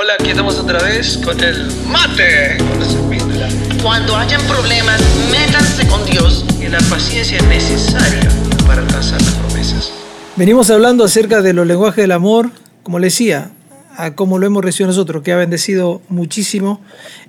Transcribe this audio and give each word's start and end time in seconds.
Hola, 0.00 0.14
aquí 0.14 0.30
estamos 0.30 0.56
otra 0.60 0.80
vez 0.80 1.18
con 1.24 1.42
el 1.42 1.72
mate. 1.88 2.56
Con 2.58 2.78
la 2.78 2.86
serpíndula. 2.86 3.48
Cuando 3.82 4.14
hayan 4.14 4.40
problemas, 4.42 5.02
métanse 5.28 5.88
con 5.88 6.06
Dios. 6.06 6.44
Y 6.60 6.68
la 6.68 6.78
paciencia 6.88 7.38
es 7.38 7.44
necesaria 7.48 8.28
para 8.64 8.82
alcanzar 8.82 9.20
las 9.20 9.34
promesas. 9.34 9.92
Venimos 10.36 10.70
hablando 10.70 11.02
acerca 11.02 11.42
de 11.42 11.52
los 11.52 11.66
lenguajes 11.66 12.04
del 12.04 12.12
amor, 12.12 12.52
como 12.84 13.00
le 13.00 13.08
decía, 13.08 13.50
a 13.96 14.14
cómo 14.14 14.38
lo 14.38 14.46
hemos 14.46 14.64
recibido 14.64 14.86
nosotros, 14.86 15.24
que 15.24 15.32
ha 15.32 15.36
bendecido 15.36 16.00
muchísimo 16.08 16.80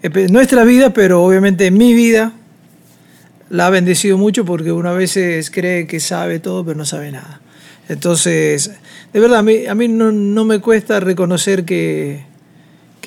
eh, 0.04 0.27
nuestra 0.29 0.63
vida, 0.63 0.93
pero 0.93 1.23
obviamente 1.23 1.71
mi 1.71 1.95
vida 1.95 2.33
la 3.49 3.65
ha 3.65 3.70
bendecido 3.71 4.20
mucho 4.20 4.45
porque 4.45 4.71
uno 4.71 4.89
a 4.89 4.93
veces 4.93 5.49
cree 5.49 5.88
que 5.88 5.99
sabe 5.99 6.38
todo, 6.38 6.63
pero 6.63 6.77
no 6.77 6.86
sabe 6.86 7.11
nada. 7.11 7.41
Entonces, 7.88 8.70
de 9.11 9.20
verdad, 9.20 9.39
a 9.39 9.41
mí, 9.41 9.65
a 9.65 9.73
mí 9.73 9.88
no, 9.88 10.11
no 10.11 10.45
me 10.45 10.59
cuesta 10.59 10.99
reconocer 10.99 11.65
que, 11.65 12.29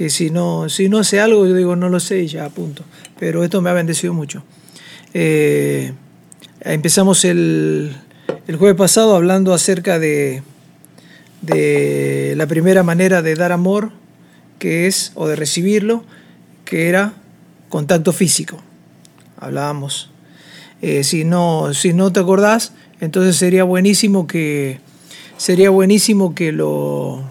que 0.03 0.11
si 0.11 0.30
no, 0.30 0.69
si 0.69 0.89
no 0.89 1.05
sé 1.05 1.21
algo, 1.21 1.46
yo 1.46 1.54
digo, 1.54 1.76
no 1.76 1.89
lo 1.89 2.00
sé 2.00 2.25
y 2.25 2.26
ya, 2.26 2.49
punto. 2.49 2.82
Pero 3.21 3.45
esto 3.45 3.63
me 3.63 3.71
ha 3.71 3.72
bendecido 3.72 4.13
mucho. 4.13 4.43
Eh, 5.14 5.93
empezamos 6.61 7.25
el, 7.25 7.95
el, 8.49 8.57
jueves 8.57 8.76
pasado 8.76 9.14
hablando 9.14 9.54
acerca 9.54 10.00
de, 10.00 10.43
de 11.40 12.35
la 12.36 12.49
primera 12.49 12.82
manera 12.82 13.23
de 13.23 13.36
dar 13.36 13.53
amor, 13.53 13.93
que 14.59 14.89
es, 14.89 15.12
o 15.14 15.29
de 15.29 15.36
recibirlo, 15.36 16.03
que 16.64 16.89
era 16.89 17.12
contacto 17.68 18.12
físico. 18.12 18.61
Hablábamos. 19.37 20.11
Eh, 20.81 21.04
si, 21.04 21.23
no, 21.23 21.75
si 21.75 21.93
no 21.93 22.12
te 22.12 22.18
acordás, 22.18 22.73
entonces 22.98 23.37
sería 23.37 23.62
buenísimo 23.62 24.26
que, 24.26 24.81
sería 25.37 25.71
buenísimo 25.71 26.34
que 26.34 26.50
lo 26.50 27.23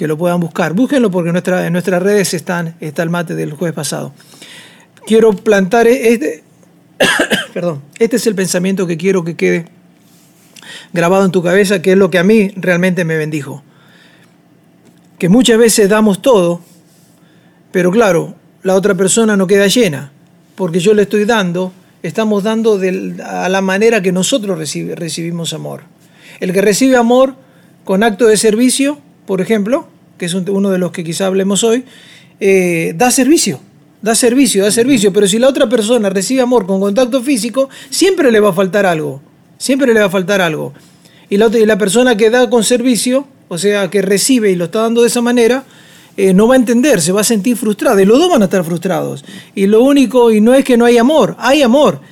que 0.00 0.08
lo 0.08 0.16
puedan 0.16 0.40
buscar. 0.40 0.72
Búsquenlo 0.72 1.10
porque 1.10 1.28
en, 1.28 1.34
nuestra, 1.34 1.66
en 1.66 1.74
nuestras 1.74 2.02
redes 2.02 2.32
están, 2.32 2.74
está 2.80 3.02
el 3.02 3.10
mate 3.10 3.34
del 3.34 3.52
jueves 3.52 3.74
pasado. 3.74 4.14
Quiero 5.06 5.34
plantar 5.34 5.86
e-, 5.86 6.14
este, 6.14 6.42
perdón, 7.52 7.82
este 7.98 8.16
es 8.16 8.26
el 8.26 8.34
pensamiento 8.34 8.86
que 8.86 8.96
quiero 8.96 9.24
que 9.24 9.36
quede 9.36 9.66
grabado 10.94 11.26
en 11.26 11.32
tu 11.32 11.42
cabeza, 11.42 11.82
que 11.82 11.92
es 11.92 11.98
lo 11.98 12.08
que 12.08 12.18
a 12.18 12.24
mí 12.24 12.50
realmente 12.56 13.04
me 13.04 13.18
bendijo. 13.18 13.62
Que 15.18 15.28
muchas 15.28 15.58
veces 15.58 15.90
damos 15.90 16.22
todo, 16.22 16.62
pero 17.70 17.90
claro, 17.90 18.36
la 18.62 18.76
otra 18.76 18.94
persona 18.94 19.36
no 19.36 19.46
queda 19.46 19.66
llena, 19.66 20.12
porque 20.54 20.80
yo 20.80 20.94
le 20.94 21.02
estoy 21.02 21.26
dando, 21.26 21.74
estamos 22.02 22.42
dando 22.42 22.80
a 23.22 23.50
la 23.50 23.60
manera 23.60 24.00
que 24.00 24.12
nosotros 24.12 24.58
recibimos 24.58 25.52
amor. 25.52 25.82
El 26.40 26.54
que 26.54 26.62
recibe 26.62 26.96
amor 26.96 27.34
con 27.84 28.02
acto 28.02 28.28
de 28.28 28.38
servicio, 28.38 28.98
por 29.26 29.42
ejemplo, 29.42 29.89
que 30.20 30.26
es 30.26 30.34
uno 30.34 30.68
de 30.68 30.76
los 30.76 30.92
que 30.92 31.02
quizá 31.02 31.24
hablemos 31.24 31.64
hoy, 31.64 31.82
eh, 32.40 32.92
da 32.94 33.10
servicio, 33.10 33.58
da 34.02 34.14
servicio, 34.14 34.62
da 34.62 34.70
servicio, 34.70 35.14
pero 35.14 35.26
si 35.26 35.38
la 35.38 35.48
otra 35.48 35.66
persona 35.66 36.10
recibe 36.10 36.42
amor 36.42 36.66
con 36.66 36.78
contacto 36.78 37.22
físico, 37.22 37.70
siempre 37.88 38.30
le 38.30 38.38
va 38.38 38.50
a 38.50 38.52
faltar 38.52 38.84
algo, 38.84 39.22
siempre 39.56 39.94
le 39.94 40.00
va 40.00 40.06
a 40.06 40.10
faltar 40.10 40.42
algo. 40.42 40.74
Y 41.30 41.38
la, 41.38 41.46
y 41.46 41.64
la 41.64 41.78
persona 41.78 42.18
que 42.18 42.28
da 42.28 42.50
con 42.50 42.64
servicio, 42.64 43.26
o 43.48 43.56
sea, 43.56 43.88
que 43.88 44.02
recibe 44.02 44.50
y 44.50 44.56
lo 44.56 44.66
está 44.66 44.82
dando 44.82 45.00
de 45.00 45.08
esa 45.08 45.22
manera, 45.22 45.64
eh, 46.18 46.34
no 46.34 46.46
va 46.46 46.52
a 46.52 46.58
entender, 46.58 47.00
se 47.00 47.12
va 47.12 47.22
a 47.22 47.24
sentir 47.24 47.56
frustrado, 47.56 47.98
y 47.98 48.04
los 48.04 48.18
dos 48.18 48.28
van 48.28 48.42
a 48.42 48.44
estar 48.44 48.62
frustrados. 48.62 49.24
Y 49.54 49.68
lo 49.68 49.82
único, 49.82 50.30
y 50.30 50.42
no 50.42 50.52
es 50.52 50.66
que 50.66 50.76
no 50.76 50.84
hay 50.84 50.98
amor, 50.98 51.34
hay 51.38 51.62
amor, 51.62 52.02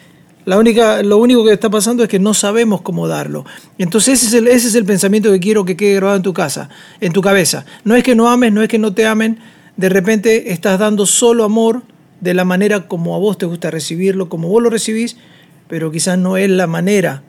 lo 0.49 1.19
único 1.19 1.45
que 1.45 1.53
está 1.53 1.69
pasando 1.69 2.03
es 2.03 2.09
que 2.09 2.19
no 2.19 2.33
sabemos 2.33 2.81
cómo 2.81 3.07
darlo. 3.07 3.45
Entonces 3.77 4.23
ese 4.23 4.39
es, 4.51 4.75
el, 4.75 4.85
pensamiento 4.87 5.31
que 5.31 5.41
quiero 5.41 5.67
que 5.67 5.77
quede 5.77 5.97
grabado 5.97 6.17
en 6.17 6.23
tu 6.23 6.33
casa, 6.33 6.71
en 7.01 7.13
tu 7.13 7.21
cabeza. 7.21 7.67
No 7.85 7.95
es 7.95 8.03
que 8.03 8.15
no 8.15 8.31
ames, 8.31 8.53
no 8.53 8.63
es 8.63 8.69
que 8.69 8.79
no 8.79 8.95
te 8.95 9.07
amen. 9.07 9.39
De 9.77 9.91
repente 9.91 10.53
estás 10.53 10.79
dando 10.79 11.05
solo 11.05 11.45
amor 11.45 11.83
de 12.23 12.33
la 12.33 12.47
manera 12.47 12.89
como 12.89 13.15
a 13.15 13.19
vos 13.19 13.37
te 13.37 13.45
gusta 13.45 13.71
recibirlo, 13.71 14.31
como 14.31 14.49
vos 14.49 14.63
lo 14.63 14.71
recibís, 14.71 15.19
pero 15.69 15.93
quizás 15.93 16.19
no 16.19 16.39
es 16.39 16.49
la 16.49 16.67
manera 16.67 17.23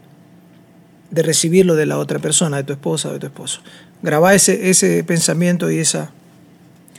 de 1.11 1.21
recibirlo 1.21 1.75
de 1.75 1.87
la 1.87 1.97
otra 1.97 2.19
persona, 2.19 2.57
de 2.57 2.63
tu 2.63 2.71
esposa 2.71 3.11
de 3.11 3.19
tu 3.19 3.25
esposo. 3.25 3.59
Graba 4.01 4.33
ese, 4.33 4.69
ese 4.69 5.03
pensamiento 5.03 5.69
y 5.69 5.79
esa, 5.79 6.11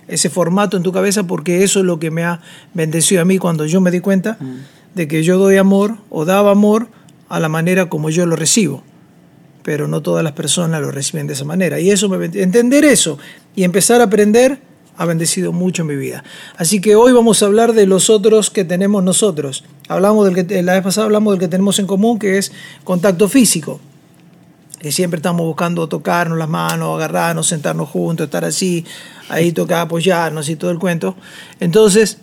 ese 0.07 0.29
formato 0.29 0.77
en 0.77 0.83
tu 0.83 0.93
cabeza 0.93 1.23
porque 1.23 1.65
eso 1.65 1.79
es 1.79 1.87
lo 1.87 1.99
que 1.99 2.11
me 2.11 2.25
ha 2.25 2.43
bendecido 2.75 3.23
a 3.23 3.25
mí 3.25 3.39
cuando 3.39 3.65
yo 3.65 3.81
me 3.81 3.91
di 3.91 4.01
cuenta. 4.01 4.37
Mm 4.39 4.80
de 4.95 5.09
que 5.09 5.23
yo 5.23 5.39
doy 5.39 5.57
amor 5.57 5.97
o 6.11 6.25
daba 6.25 6.51
amor 6.51 6.89
a 7.29 7.41
la 7.41 7.49
manera 7.49 7.89
como 7.89 8.11
yo 8.11 8.27
lo 8.27 8.37
recibo. 8.37 8.83
Pero 9.63 9.89
no 9.89 10.03
todas 10.03 10.25
las 10.25 10.33
personas 10.33 10.81
lo 10.81 10.91
reciben 10.91 11.27
de 11.27 11.35
esa 11.35 11.45
manera. 11.45 11.81
Y 11.81 11.91
eso 11.91 12.13
entender 12.23 12.85
eso 12.85 13.19
y 13.55 13.65
empezar 13.65 14.01
a 14.01 14.05
aprender 14.05 14.61
ha 14.97 15.07
bendecido 15.07 15.53
mucho 15.53 15.85
mi 15.85 15.97
vida. 15.97 16.25
Así 16.57 16.81
que 16.81 16.95
hoy 16.95 17.13
vamos 17.13 17.43
a 17.43 17.47
hablar 17.47 17.73
de 17.73 17.87
los 17.87 18.11
otros 18.11 18.51
que 18.51 18.65
tenemos 18.65 19.03
nosotros. 19.03 19.65
Hablamos 19.89 20.27
del 20.27 20.47
que 20.47 20.63
la 20.63 20.75
vez 20.75 20.83
pasada 20.83 21.07
hablamos 21.07 21.33
del 21.33 21.41
que 21.41 21.49
tenemos 21.49 21.79
en 21.79 21.87
común, 21.87 22.19
que 22.19 22.37
es 22.37 22.53
contacto 22.85 23.29
físico. 23.29 23.81
Que 24.79 24.93
siempre 24.93 25.17
estamos 25.17 25.47
buscando 25.47 25.89
tocarnos 25.89 26.39
las 26.39 26.49
manos, 26.49 26.97
agarrarnos, 26.97 27.47
sentarnos 27.47 27.89
juntos, 27.89 28.27
estar 28.27 28.45
así, 28.45 28.85
ahí 29.29 29.53
tocar, 29.53 29.83
apoyarnos 29.83 30.49
y 30.51 30.57
todo 30.57 30.71
el 30.71 30.79
cuento. 30.79 31.17
Entonces, 31.61 32.19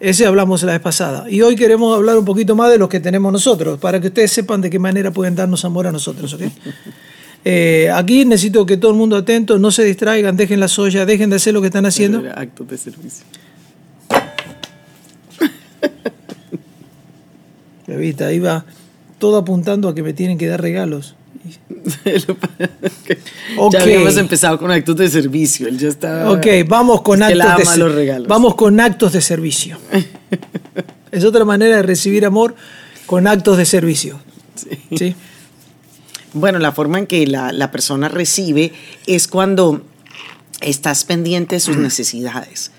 ese 0.00 0.26
hablamos 0.26 0.62
la 0.62 0.72
vez 0.72 0.80
pasada. 0.80 1.30
Y 1.30 1.42
hoy 1.42 1.54
queremos 1.54 1.94
hablar 1.94 2.16
un 2.16 2.24
poquito 2.24 2.56
más 2.56 2.70
de 2.70 2.78
los 2.78 2.88
que 2.88 3.00
tenemos 3.00 3.30
nosotros, 3.30 3.78
para 3.78 4.00
que 4.00 4.08
ustedes 4.08 4.32
sepan 4.32 4.62
de 4.62 4.70
qué 4.70 4.78
manera 4.78 5.10
pueden 5.10 5.36
darnos 5.36 5.64
amor 5.64 5.86
a 5.86 5.92
nosotros. 5.92 6.36
Eh, 7.42 7.88
aquí 7.94 8.26
necesito 8.26 8.66
que 8.66 8.76
todo 8.76 8.90
el 8.90 8.98
mundo 8.98 9.16
atento, 9.16 9.58
no 9.58 9.70
se 9.70 9.82
distraigan, 9.82 10.36
dejen 10.36 10.60
la 10.60 10.68
soya, 10.68 11.06
dejen 11.06 11.30
de 11.30 11.36
hacer 11.36 11.54
lo 11.54 11.62
que 11.62 11.68
están 11.68 11.86
haciendo. 11.86 12.22
Actos 12.36 12.68
de 12.68 12.76
servicio. 12.76 13.24
Viste, 17.86 18.24
ahí 18.24 18.40
va 18.40 18.66
todo 19.18 19.38
apuntando 19.38 19.88
a 19.88 19.94
que 19.94 20.02
me 20.02 20.12
tienen 20.12 20.36
que 20.36 20.48
dar 20.48 20.60
regalos. 20.60 21.16
Ya 23.72 23.82
habíamos 23.82 24.16
empezado 24.16 24.58
con 24.58 24.70
actos 24.70 24.96
de 24.96 25.08
servicio. 25.08 25.68
Él 25.68 25.78
ya 25.78 25.88
está. 25.88 26.30
Ok, 26.30 26.46
vamos 26.66 27.02
con 27.02 27.22
actos 27.22 27.76
de 27.76 27.88
regalos. 27.88 28.28
Vamos 28.28 28.54
con 28.54 28.78
actos 28.80 29.12
de 29.12 29.20
servicio. 29.20 29.78
es 31.10 31.24
otra 31.24 31.44
manera 31.44 31.76
de 31.76 31.82
recibir 31.82 32.24
amor 32.24 32.54
con 33.06 33.26
actos 33.26 33.56
de 33.56 33.64
servicio. 33.64 34.20
Sí. 34.96 35.14
Bueno, 36.32 36.58
la 36.58 36.72
forma 36.72 36.98
en 36.98 37.06
que 37.06 37.26
la, 37.26 37.52
la 37.52 37.70
persona 37.70 38.08
recibe 38.08 38.72
es 39.06 39.26
cuando 39.26 39.82
estás 40.60 41.04
pendiente 41.04 41.56
de 41.56 41.60
sus 41.60 41.76
necesidades 41.76 42.70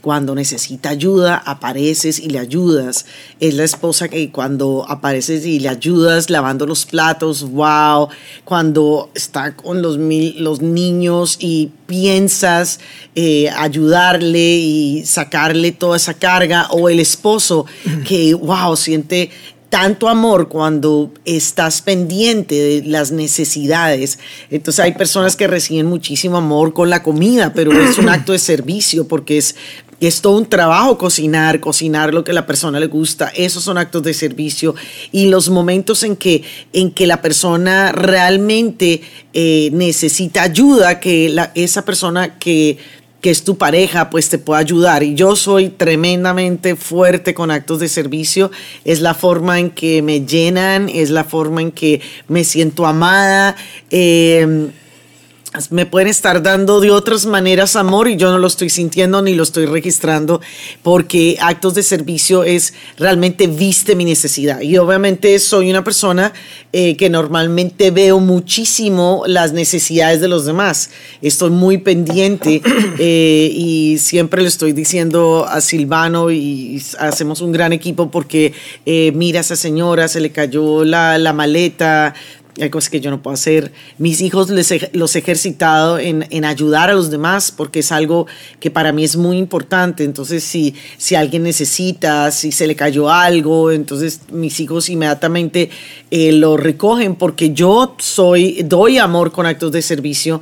cuando 0.00 0.34
necesita 0.34 0.90
ayuda 0.90 1.36
apareces 1.36 2.18
y 2.18 2.28
le 2.28 2.38
ayudas. 2.38 3.06
Es 3.40 3.54
la 3.54 3.64
esposa 3.64 4.08
que 4.08 4.30
cuando 4.30 4.84
apareces 4.88 5.46
y 5.46 5.60
le 5.60 5.68
ayudas 5.68 6.30
lavando 6.30 6.66
los 6.66 6.86
platos, 6.86 7.42
wow. 7.50 8.08
Cuando 8.44 9.10
está 9.14 9.56
con 9.56 9.82
los, 9.82 9.96
los 9.96 10.60
niños 10.60 11.36
y 11.40 11.70
piensas 11.86 12.80
eh, 13.14 13.48
ayudarle 13.50 14.56
y 14.56 15.04
sacarle 15.06 15.72
toda 15.72 15.96
esa 15.96 16.14
carga. 16.14 16.68
O 16.70 16.88
el 16.88 17.00
esposo 17.00 17.66
que, 18.06 18.34
wow, 18.34 18.76
siente 18.76 19.30
tanto 19.68 20.08
amor 20.08 20.48
cuando 20.48 21.12
estás 21.24 21.82
pendiente 21.82 22.54
de 22.54 22.82
las 22.84 23.12
necesidades. 23.12 24.18
Entonces 24.50 24.84
hay 24.84 24.92
personas 24.92 25.36
que 25.36 25.46
reciben 25.46 25.86
muchísimo 25.86 26.36
amor 26.38 26.72
con 26.72 26.90
la 26.90 27.02
comida, 27.02 27.52
pero 27.54 27.72
es 27.72 27.98
un 27.98 28.08
acto 28.08 28.32
de 28.32 28.38
servicio 28.38 29.06
porque 29.06 29.38
es 29.38 29.54
es 30.00 30.20
todo 30.20 30.36
un 30.36 30.46
trabajo 30.46 30.96
cocinar, 30.96 31.60
cocinar 31.60 32.14
lo 32.14 32.22
que 32.22 32.30
a 32.30 32.34
la 32.34 32.46
persona 32.46 32.78
le 32.78 32.86
gusta. 32.86 33.32
Esos 33.34 33.64
son 33.64 33.78
actos 33.78 34.02
de 34.04 34.14
servicio. 34.14 34.74
Y 35.10 35.26
los 35.26 35.50
momentos 35.50 36.02
en 36.04 36.16
que, 36.16 36.44
en 36.72 36.92
que 36.92 37.06
la 37.06 37.20
persona 37.20 37.90
realmente 37.90 39.02
eh, 39.32 39.70
necesita 39.72 40.42
ayuda, 40.42 41.00
que 41.00 41.34
esa 41.54 41.84
persona 41.84 42.38
que, 42.38 42.78
que 43.20 43.30
es 43.30 43.42
tu 43.44 43.58
pareja, 43.58 44.10
pues 44.10 44.28
te 44.28 44.38
pueda 44.38 44.60
ayudar. 44.60 45.02
Y 45.02 45.14
yo 45.14 45.34
soy 45.36 45.68
tremendamente 45.68 46.76
fuerte 46.76 47.34
con 47.34 47.50
actos 47.50 47.80
de 47.80 47.88
servicio. 47.88 48.50
Es 48.84 49.00
la 49.00 49.14
forma 49.14 49.58
en 49.58 49.70
que 49.70 50.02
me 50.02 50.24
llenan, 50.24 50.88
es 50.88 51.10
la 51.10 51.24
forma 51.24 51.62
en 51.62 51.72
que 51.72 52.00
me 52.28 52.44
siento 52.44 52.86
amada. 52.86 53.56
Eh, 53.90 54.70
me 55.70 55.86
pueden 55.86 56.08
estar 56.08 56.42
dando 56.42 56.80
de 56.80 56.90
otras 56.90 57.24
maneras 57.24 57.74
amor 57.74 58.08
y 58.08 58.16
yo 58.16 58.30
no 58.30 58.38
lo 58.38 58.46
estoy 58.46 58.68
sintiendo 58.68 59.22
ni 59.22 59.34
lo 59.34 59.42
estoy 59.42 59.64
registrando 59.64 60.42
porque 60.82 61.38
actos 61.40 61.74
de 61.74 61.82
servicio 61.82 62.44
es 62.44 62.74
realmente 62.98 63.46
viste 63.46 63.96
mi 63.96 64.04
necesidad. 64.04 64.60
Y 64.60 64.76
obviamente 64.76 65.38
soy 65.38 65.70
una 65.70 65.82
persona 65.82 66.34
eh, 66.72 66.96
que 66.96 67.08
normalmente 67.08 67.90
veo 67.90 68.20
muchísimo 68.20 69.22
las 69.26 69.52
necesidades 69.52 70.20
de 70.20 70.28
los 70.28 70.44
demás. 70.44 70.90
Estoy 71.22 71.50
muy 71.50 71.78
pendiente 71.78 72.60
eh, 72.98 73.50
y 73.50 73.98
siempre 73.98 74.42
le 74.42 74.48
estoy 74.48 74.72
diciendo 74.72 75.46
a 75.48 75.62
Silvano 75.62 76.30
y 76.30 76.82
hacemos 76.98 77.40
un 77.40 77.52
gran 77.52 77.72
equipo 77.72 78.10
porque 78.10 78.52
eh, 78.84 79.12
mira 79.14 79.38
a 79.38 79.42
esa 79.42 79.56
señora 79.56 80.08
se 80.08 80.20
le 80.20 80.30
cayó 80.30 80.84
la, 80.84 81.16
la 81.16 81.32
maleta 81.32 82.14
hay 82.60 82.70
cosas 82.70 82.90
que 82.90 83.00
yo 83.00 83.10
no 83.10 83.22
puedo 83.22 83.34
hacer. 83.34 83.72
Mis 83.98 84.20
hijos 84.20 84.50
les 84.50 84.72
los 84.92 85.14
he 85.16 85.20
ejercitado 85.20 85.98
en, 85.98 86.26
en 86.30 86.44
ayudar 86.44 86.90
a 86.90 86.94
los 86.94 87.10
demás 87.10 87.50
porque 87.50 87.80
es 87.80 87.92
algo 87.92 88.26
que 88.60 88.70
para 88.70 88.92
mí 88.92 89.04
es 89.04 89.16
muy 89.16 89.38
importante. 89.38 90.04
Entonces, 90.04 90.44
si, 90.44 90.74
si 90.96 91.14
alguien 91.14 91.42
necesita, 91.42 92.30
si 92.30 92.52
se 92.52 92.66
le 92.66 92.76
cayó 92.76 93.10
algo, 93.10 93.70
entonces 93.70 94.20
mis 94.30 94.60
hijos 94.60 94.88
inmediatamente 94.88 95.70
eh, 96.10 96.32
lo 96.32 96.56
recogen 96.56 97.14
porque 97.14 97.52
yo 97.52 97.94
soy, 97.98 98.62
doy 98.64 98.98
amor 98.98 99.32
con 99.32 99.46
actos 99.46 99.72
de 99.72 99.82
servicio 99.82 100.40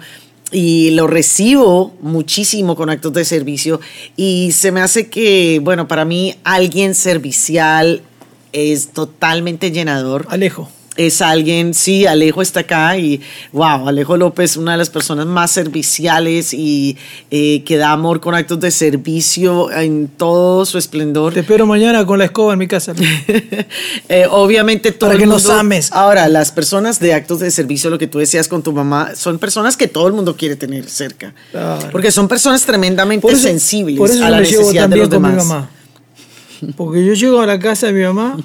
y 0.52 0.90
lo 0.90 1.06
recibo 1.06 1.94
muchísimo 2.00 2.76
con 2.76 2.88
actos 2.88 3.12
de 3.12 3.24
servicio 3.24 3.80
y 4.16 4.52
se 4.52 4.70
me 4.70 4.80
hace 4.80 5.08
que, 5.08 5.60
bueno, 5.62 5.88
para 5.88 6.04
mí 6.04 6.36
alguien 6.44 6.94
servicial 6.94 8.02
es 8.52 8.88
totalmente 8.88 9.72
llenador 9.72 10.26
Alejo. 10.30 10.70
Es 10.96 11.20
alguien, 11.22 11.74
sí, 11.74 12.06
Alejo 12.06 12.42
está 12.42 12.60
acá 12.60 12.96
y 12.98 13.20
wow, 13.52 13.88
Alejo 13.88 14.16
López, 14.16 14.56
una 14.56 14.72
de 14.72 14.78
las 14.78 14.90
personas 14.90 15.26
más 15.26 15.50
serviciales 15.50 16.54
y 16.54 16.96
eh, 17.30 17.62
que 17.64 17.76
da 17.76 17.92
amor 17.92 18.20
con 18.20 18.34
actos 18.34 18.60
de 18.60 18.70
servicio 18.70 19.70
en 19.70 20.08
todo 20.08 20.64
su 20.66 20.78
esplendor. 20.78 21.34
Te 21.34 21.40
espero 21.40 21.66
mañana 21.66 22.04
con 22.06 22.18
la 22.18 22.24
escoba 22.26 22.52
en 22.54 22.58
mi 22.58 22.66
casa. 22.68 22.94
Eh, 24.08 24.26
obviamente 24.30 24.92
todo 24.92 25.08
Para 25.08 25.14
el 25.14 25.20
que 25.20 25.26
nos 25.26 25.48
ames. 25.50 25.90
Ahora, 25.92 26.28
las 26.28 26.52
personas 26.52 27.00
de 27.00 27.12
actos 27.12 27.40
de 27.40 27.50
servicio, 27.50 27.90
lo 27.90 27.98
que 27.98 28.06
tú 28.06 28.18
decías 28.18 28.46
con 28.48 28.62
tu 28.62 28.72
mamá, 28.72 29.12
son 29.16 29.38
personas 29.38 29.76
que 29.76 29.88
todo 29.88 30.06
el 30.06 30.12
mundo 30.12 30.36
quiere 30.36 30.54
tener 30.56 30.88
cerca. 30.88 31.34
Claro. 31.50 31.88
Porque 31.90 32.10
son 32.10 32.28
personas 32.28 32.64
tremendamente 32.64 33.22
Por 33.22 33.32
eso- 33.32 33.42
sensibles 33.42 33.98
por 33.98 34.10
eso 34.10 34.24
a 34.24 34.30
la 34.30 34.40
necesidad 34.40 34.88
de 34.88 34.96
los 34.96 35.08
con 35.08 35.22
mi 35.22 35.28
demás. 35.30 35.46
mamá. 35.46 35.70
Porque 36.76 37.04
yo 37.04 37.14
llego 37.14 37.40
a 37.40 37.46
la 37.46 37.58
casa 37.58 37.88
de 37.88 37.92
mi 37.92 38.04
mamá 38.04 38.36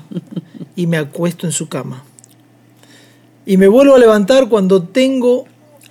y 0.75 0.87
me 0.87 0.97
acuesto 0.97 1.45
en 1.45 1.53
su 1.53 1.67
cama. 1.69 2.03
Y 3.51 3.57
me 3.57 3.67
vuelvo 3.67 3.95
a 3.95 3.99
levantar 3.99 4.47
cuando 4.47 4.81
tengo 4.81 5.43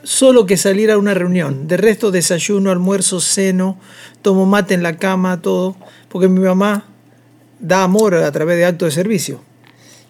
solo 0.03 0.47
que 0.47 0.57
salir 0.57 0.91
a 0.91 0.97
una 0.97 1.13
reunión. 1.13 1.69
De 1.69 1.77
resto, 1.77 2.11
desayuno, 2.11 2.71
almuerzo, 2.71 3.21
ceno, 3.21 3.79
tomo 4.23 4.47
mate 4.47 4.73
en 4.73 4.83
la 4.83 4.97
cama, 4.97 5.43
todo. 5.43 5.77
Porque 6.09 6.27
mi 6.27 6.41
mamá 6.41 6.87
da 7.59 7.83
amor 7.83 8.15
a 8.15 8.33
través 8.33 8.57
de 8.57 8.65
actos 8.65 8.87
de 8.87 8.93
servicio. 8.93 9.43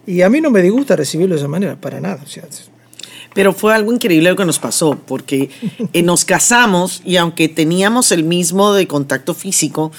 Y 0.06 0.22
a 0.22 0.30
mí 0.30 0.40
no 0.40 0.52
me 0.52 0.62
disgusta 0.62 0.94
recibirlo 0.94 1.34
de 1.34 1.40
esa 1.40 1.48
manera, 1.48 1.74
para 1.74 2.00
nada. 2.00 2.20
O 2.22 2.28
sea, 2.28 2.44
Pero 3.34 3.52
fue 3.52 3.74
algo 3.74 3.92
increíble 3.92 4.30
lo 4.30 4.36
que 4.36 4.44
nos 4.44 4.60
pasó, 4.60 4.96
porque 5.04 5.50
eh, 5.92 6.02
nos 6.04 6.24
casamos 6.24 7.02
y 7.04 7.16
aunque 7.16 7.48
teníamos 7.48 8.12
el 8.12 8.22
mismo 8.22 8.74
de 8.74 8.86
contacto 8.86 9.34
físico, 9.34 9.90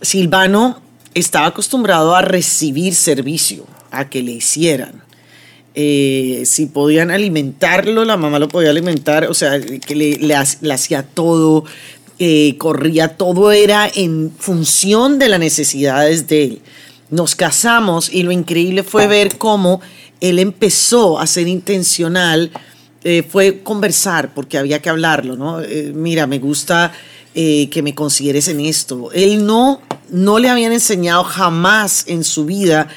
Silvano 0.00 0.80
estaba 1.12 1.48
acostumbrado 1.48 2.16
a 2.16 2.22
recibir 2.22 2.94
servicio, 2.94 3.66
a 3.90 4.08
que 4.08 4.22
le 4.22 4.32
hicieran. 4.32 5.06
Eh, 5.74 6.42
si 6.44 6.66
podían 6.66 7.10
alimentarlo, 7.10 8.04
la 8.04 8.16
mamá 8.16 8.38
lo 8.38 8.48
podía 8.48 8.70
alimentar, 8.70 9.26
o 9.26 9.34
sea, 9.34 9.60
que 9.60 9.94
le, 9.94 10.16
le 10.18 10.34
ha- 10.34 10.44
le 10.60 10.72
hacía 10.74 11.02
todo, 11.04 11.64
eh, 12.18 12.56
corría, 12.58 13.16
todo 13.16 13.52
era 13.52 13.88
en 13.94 14.32
función 14.36 15.18
de 15.20 15.28
las 15.28 15.38
necesidades 15.38 16.26
de 16.26 16.44
él. 16.44 16.62
Nos 17.10 17.36
casamos 17.36 18.12
y 18.12 18.24
lo 18.24 18.32
increíble 18.32 18.82
fue 18.82 19.06
ver 19.06 19.38
cómo 19.38 19.80
él 20.20 20.40
empezó 20.40 21.18
a 21.20 21.26
ser 21.28 21.46
intencional, 21.46 22.50
eh, 23.04 23.22
fue 23.28 23.60
conversar, 23.62 24.34
porque 24.34 24.58
había 24.58 24.82
que 24.82 24.88
hablarlo, 24.90 25.36
¿no? 25.36 25.58
Mira, 25.94 26.26
me 26.26 26.38
gusta 26.40 26.92
que 27.34 27.80
me 27.84 27.94
consideres 27.94 28.48
en 28.48 28.58
esto. 28.58 29.12
Él 29.12 29.46
no, 29.46 29.80
no 30.10 30.40
le 30.40 30.48
habían 30.48 30.72
enseñado 30.72 31.22
jamás 31.22 32.02
en 32.08 32.24
su 32.24 32.44
vida 32.46 32.88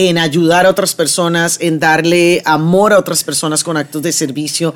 en 0.00 0.16
ayudar 0.16 0.64
a 0.64 0.70
otras 0.70 0.94
personas, 0.94 1.58
en 1.60 1.80
darle 1.80 2.40
amor 2.44 2.92
a 2.92 2.98
otras 3.00 3.24
personas 3.24 3.64
con 3.64 3.76
actos 3.76 4.00
de 4.00 4.12
servicio. 4.12 4.72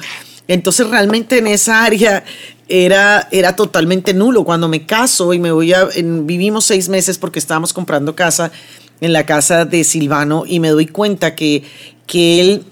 Entonces 0.49 0.89
realmente 0.89 1.39
en 1.39 1.47
esa 1.47 1.85
área 1.85 2.25
era, 2.67 3.29
era 3.31 3.55
totalmente 3.55 4.15
nulo. 4.15 4.43
Cuando 4.43 4.67
me 4.67 4.85
caso 4.85 5.33
y 5.33 5.39
me 5.39 5.53
voy 5.53 5.73
a, 5.75 5.87
en- 5.95 6.27
vivimos 6.27 6.65
seis 6.65 6.89
meses 6.89 7.19
porque 7.19 7.39
estábamos 7.39 7.73
comprando 7.73 8.17
casa 8.17 8.51
en 9.01 9.13
la 9.13 9.25
casa 9.25 9.65
de 9.65 9.85
Silvano 9.85 10.43
y 10.45 10.59
me 10.59 10.71
doy 10.71 10.87
cuenta 10.89 11.37
que, 11.37 11.63
que 12.09 12.41
él 12.41 12.65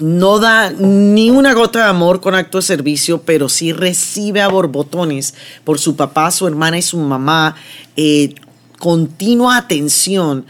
no 0.00 0.38
da 0.38 0.70
ni 0.70 1.28
una 1.28 1.52
gota 1.52 1.80
de 1.80 1.90
amor 1.90 2.22
con 2.22 2.34
acto 2.34 2.58
de 2.58 2.62
servicio, 2.62 3.20
pero 3.26 3.50
sí 3.50 3.74
recibe 3.74 4.40
a 4.40 4.48
borbotones 4.48 5.34
por 5.64 5.78
su 5.78 5.96
papá, 5.96 6.30
su 6.30 6.46
hermana 6.46 6.78
y 6.78 6.82
su 6.82 6.96
mamá, 6.96 7.56
eh, 7.94 8.34
continua 8.78 9.58
atención. 9.58 10.46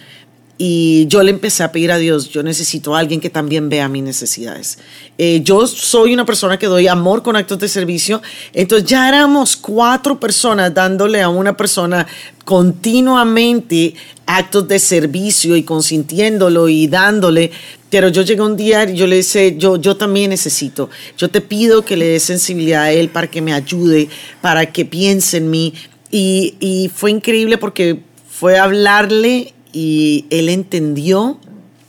Y 0.64 1.08
yo 1.08 1.24
le 1.24 1.32
empecé 1.32 1.64
a 1.64 1.72
pedir 1.72 1.90
a 1.90 1.98
Dios, 1.98 2.28
yo 2.28 2.44
necesito 2.44 2.94
a 2.94 3.00
alguien 3.00 3.18
que 3.18 3.30
también 3.30 3.68
vea 3.68 3.88
mis 3.88 4.04
necesidades. 4.04 4.78
Eh, 5.18 5.40
yo 5.42 5.66
soy 5.66 6.14
una 6.14 6.24
persona 6.24 6.56
que 6.56 6.68
doy 6.68 6.86
amor 6.86 7.24
con 7.24 7.34
actos 7.34 7.58
de 7.58 7.66
servicio, 7.66 8.22
entonces 8.52 8.88
ya 8.88 9.08
éramos 9.08 9.56
cuatro 9.56 10.20
personas 10.20 10.72
dándole 10.72 11.20
a 11.20 11.28
una 11.28 11.56
persona 11.56 12.06
continuamente 12.44 13.94
actos 14.24 14.68
de 14.68 14.78
servicio 14.78 15.56
y 15.56 15.64
consintiéndolo 15.64 16.68
y 16.68 16.86
dándole. 16.86 17.50
Pero 17.90 18.06
yo 18.10 18.22
llegué 18.22 18.42
un 18.42 18.56
día 18.56 18.88
y 18.88 18.94
yo 18.94 19.08
le 19.08 19.16
dije, 19.16 19.56
yo, 19.58 19.78
yo 19.78 19.96
también 19.96 20.30
necesito, 20.30 20.90
yo 21.18 21.28
te 21.28 21.40
pido 21.40 21.84
que 21.84 21.96
le 21.96 22.06
des 22.06 22.22
sensibilidad 22.22 22.82
a 22.84 22.92
él 22.92 23.08
para 23.08 23.26
que 23.28 23.42
me 23.42 23.52
ayude, 23.52 24.08
para 24.40 24.66
que 24.66 24.84
piense 24.84 25.38
en 25.38 25.50
mí. 25.50 25.74
Y, 26.12 26.54
y 26.60 26.88
fue 26.94 27.10
increíble 27.10 27.58
porque 27.58 27.98
fue 28.30 28.58
hablarle 28.58 29.51
y 29.72 30.26
él 30.30 30.48
entendió 30.48 31.38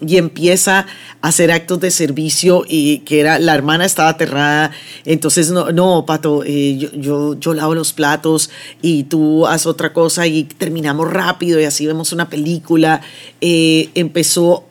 y 0.06 0.18
empieza 0.18 0.86
a 1.22 1.28
hacer 1.28 1.52
actos 1.52 1.80
de 1.80 1.92
servicio 1.92 2.64
y 2.68 3.00
que 3.00 3.20
era 3.20 3.40
la 3.40 3.56
hermana 3.56 3.86
estaba 3.86 4.10
aterrada. 4.10 4.72
Entonces 5.06 5.52
no 5.52 5.72
no 5.72 6.06
pato 6.06 6.44
eh, 6.44 6.78
yo, 6.78 6.92
yo 6.94 7.40
yo 7.40 7.54
lavo 7.54 7.76
los 7.76 7.94
platos 7.94 8.50
y 8.82 9.04
tú 9.04 9.48
haz 9.48 9.66
otra 9.66 9.94
cosa 9.94 10.28
y 10.28 10.44
terminamos 10.44 11.12
rápido 11.12 11.60
y 11.60 11.66
así 11.66 11.86
vemos 11.88 12.12
una 12.12 12.30
película. 12.30 13.02
Eh, 13.42 13.90
empezó 13.96 14.66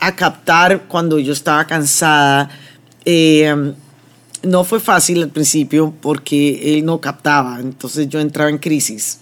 a 0.00 0.14
captar 0.14 0.84
cuando 0.88 1.18
yo 1.18 1.32
estaba 1.32 1.66
cansada. 1.66 2.50
Eh, 3.04 3.72
no 4.42 4.64
fue 4.64 4.78
fácil 4.78 5.22
al 5.22 5.30
principio 5.30 5.94
porque 6.02 6.76
él 6.76 6.84
no 6.84 7.00
captaba. 7.00 7.58
Entonces 7.60 8.08
yo 8.08 8.20
entraba 8.20 8.50
en 8.50 8.58
crisis 8.58 9.20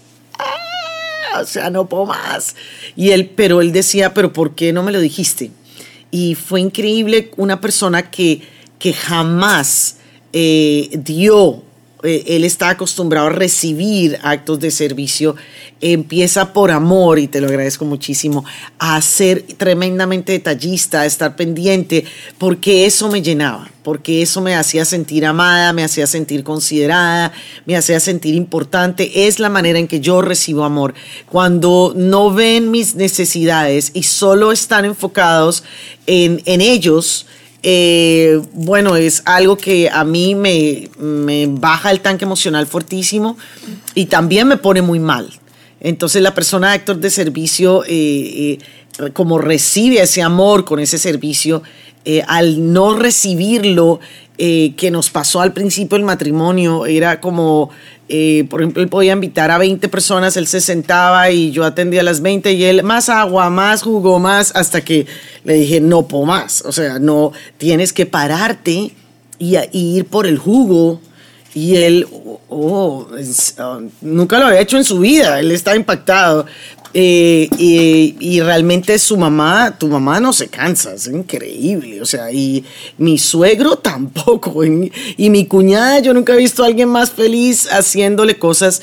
o 1.40 1.46
sea, 1.46 1.70
no 1.70 1.88
puedo 1.88 2.06
más. 2.06 2.56
Y 2.96 3.10
él, 3.10 3.30
pero 3.34 3.60
él 3.60 3.72
decía, 3.72 4.14
pero 4.14 4.32
¿por 4.32 4.54
qué 4.54 4.72
no 4.72 4.82
me 4.82 4.92
lo 4.92 5.00
dijiste? 5.00 5.50
Y 6.10 6.34
fue 6.34 6.60
increíble 6.60 7.30
una 7.36 7.60
persona 7.60 8.10
que, 8.10 8.42
que 8.78 8.92
jamás 8.92 9.96
eh, 10.32 10.90
dio, 10.92 11.62
eh, 12.02 12.24
él 12.26 12.44
está 12.44 12.70
acostumbrado 12.70 13.28
a 13.28 13.30
recibir 13.30 14.18
actos 14.22 14.58
de 14.58 14.70
servicio, 14.72 15.36
empieza 15.80 16.52
por 16.52 16.70
amor, 16.70 17.18
y 17.18 17.28
te 17.28 17.40
lo 17.40 17.46
agradezco 17.46 17.84
muchísimo, 17.84 18.44
a 18.78 19.00
ser 19.00 19.42
tremendamente 19.56 20.32
detallista, 20.32 21.02
a 21.02 21.06
estar 21.06 21.36
pendiente, 21.36 22.04
porque 22.38 22.86
eso 22.86 23.08
me 23.08 23.22
llenaba, 23.22 23.70
porque 23.84 24.20
eso 24.20 24.40
me 24.40 24.56
hacía 24.56 24.84
sentir 24.84 25.24
amada, 25.24 25.72
me 25.72 25.84
hacía 25.84 26.06
sentir 26.06 26.42
considerada, 26.42 27.32
me 27.66 27.76
hacía 27.76 28.00
sentir 28.00 28.34
importante. 28.34 29.26
Es 29.26 29.38
la 29.38 29.48
manera 29.48 29.78
en 29.78 29.88
que 29.88 30.00
yo 30.00 30.22
recibo 30.22 30.64
amor. 30.64 30.94
Cuando 31.30 31.92
no 31.96 32.32
ven 32.32 32.70
mis 32.70 32.94
necesidades 32.94 33.92
y 33.94 34.04
solo 34.04 34.50
están 34.52 34.84
enfocados 34.84 35.64
en, 36.06 36.42
en 36.46 36.60
ellos, 36.60 37.26
eh, 37.62 38.40
bueno, 38.54 38.96
es 38.96 39.22
algo 39.24 39.56
que 39.56 39.88
a 39.88 40.04
mí 40.04 40.34
me, 40.34 40.88
baja 41.48 41.90
el 41.90 42.00
tanque 42.00 42.24
emocional 42.24 42.66
fortísimo 42.66 43.36
y 43.94 44.06
también 44.06 44.48
me 44.48 44.56
pone 44.56 44.82
muy 44.82 44.98
mal. 44.98 45.30
Entonces 45.80 46.22
la 46.22 46.34
persona 46.34 46.68
de 46.68 46.74
actor 46.74 46.96
de 46.96 47.10
servicio, 47.10 47.84
eh, 47.84 48.58
eh, 48.98 49.10
como 49.12 49.38
recibe 49.38 50.00
ese 50.00 50.22
amor 50.22 50.64
con 50.64 50.80
ese 50.80 50.98
servicio, 50.98 51.62
eh, 52.04 52.22
al 52.26 52.72
no 52.72 52.94
recibirlo, 52.94 54.00
eh, 54.38 54.74
que 54.76 54.90
nos 54.90 55.10
pasó 55.10 55.40
al 55.40 55.52
principio 55.52 55.96
del 55.96 56.06
matrimonio, 56.06 56.86
era 56.86 57.20
como, 57.20 57.70
eh, 58.08 58.44
por 58.50 58.60
ejemplo, 58.62 58.82
él 58.82 58.88
podía 58.88 59.12
invitar 59.12 59.50
a 59.50 59.58
20 59.58 59.88
personas, 59.88 60.36
él 60.36 60.46
se 60.46 60.60
sentaba 60.60 61.30
y 61.30 61.52
yo 61.52 61.64
atendía 61.64 62.00
a 62.00 62.04
las 62.04 62.22
20 62.22 62.52
y 62.52 62.64
él 62.64 62.82
más 62.82 63.08
agua, 63.08 63.50
más 63.50 63.82
jugo, 63.82 64.18
más, 64.18 64.50
hasta 64.56 64.80
que 64.80 65.06
le 65.44 65.54
dije, 65.54 65.80
no 65.80 66.08
puedo 66.08 66.24
más, 66.24 66.62
o 66.66 66.72
sea, 66.72 66.98
no, 66.98 67.32
tienes 67.58 67.92
que 67.92 68.06
pararte 68.06 68.92
y, 69.38 69.56
y 69.70 69.96
ir 69.98 70.06
por 70.06 70.26
el 70.26 70.38
jugo. 70.38 71.00
Y 71.54 71.76
él, 71.76 72.08
oh, 72.10 72.40
oh, 72.48 73.08
nunca 74.00 74.38
lo 74.38 74.46
había 74.46 74.60
hecho 74.60 74.78
en 74.78 74.84
su 74.84 74.98
vida, 75.00 75.38
él 75.38 75.52
está 75.52 75.76
impactado. 75.76 76.46
Eh, 76.94 77.48
y, 78.20 78.40
realmente 78.40 78.98
su 78.98 79.16
mamá, 79.16 79.76
tu 79.78 79.88
mamá 79.88 80.20
no 80.20 80.32
se 80.32 80.48
cansa, 80.48 80.94
es 80.94 81.06
increíble. 81.06 82.02
O 82.02 82.06
sea, 82.06 82.30
y 82.32 82.64
mi 82.98 83.18
suegro 83.18 83.76
tampoco. 83.82 84.64
Y, 84.64 84.92
y 85.16 85.30
mi 85.30 85.46
cuñada, 85.46 86.00
yo 86.00 86.12
nunca 86.14 86.34
he 86.34 86.36
visto 86.36 86.62
a 86.62 86.66
alguien 86.66 86.88
más 86.88 87.10
feliz 87.10 87.68
haciéndole 87.70 88.38
cosas. 88.38 88.82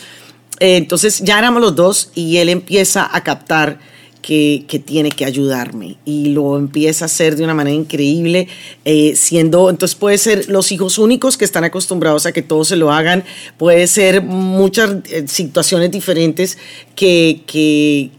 Eh, 0.60 0.78
entonces 0.78 1.20
ya 1.20 1.40
éramos 1.40 1.62
los 1.62 1.76
dos 1.76 2.12
y 2.16 2.38
él 2.38 2.50
empieza 2.50 3.10
a 3.12 3.24
captar 3.24 3.80
que, 4.22 4.66
que 4.68 4.80
tiene 4.80 5.12
que 5.12 5.26
ayudarme 5.26 5.98
y 6.06 6.30
lo 6.30 6.58
empieza 6.58 7.06
a 7.06 7.08
hacer 7.08 7.36
de 7.36 7.44
una 7.44 7.54
manera 7.54 7.76
increíble, 7.76 8.48
eh, 8.86 9.14
siendo, 9.16 9.70
entonces 9.70 9.96
puede 9.96 10.18
ser 10.18 10.50
los 10.50 10.72
hijos 10.72 10.98
únicos 10.98 11.38
que 11.38 11.46
están 11.46 11.64
acostumbrados 11.64 12.26
a 12.26 12.32
que 12.32 12.42
todos 12.42 12.68
se 12.70 12.76
lo 12.76 12.92
hagan, 12.92 13.24
puede 13.58 13.88
ser 13.88 14.22
muchas 14.22 14.98
eh, 15.10 15.28
situaciones 15.28 15.92
diferentes 15.92 16.58
que, 16.96 17.42
que, 17.48 18.12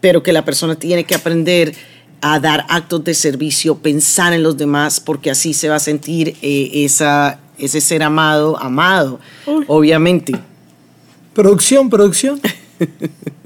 pero 0.00 0.22
que 0.22 0.32
la 0.32 0.44
persona 0.44 0.76
tiene 0.76 1.04
que 1.04 1.14
aprender 1.14 1.74
a 2.20 2.40
dar 2.40 2.64
actos 2.68 3.04
de 3.04 3.14
servicio, 3.14 3.78
pensar 3.78 4.32
en 4.32 4.42
los 4.42 4.56
demás, 4.56 5.00
porque 5.00 5.30
así 5.30 5.54
se 5.54 5.68
va 5.68 5.76
a 5.76 5.80
sentir 5.80 6.36
eh, 6.42 6.70
esa, 6.72 7.40
ese 7.58 7.80
ser 7.80 8.02
amado, 8.02 8.58
amado, 8.58 9.20
Uy. 9.46 9.64
obviamente. 9.68 10.32
Producción, 11.34 11.90
producción. 11.90 12.40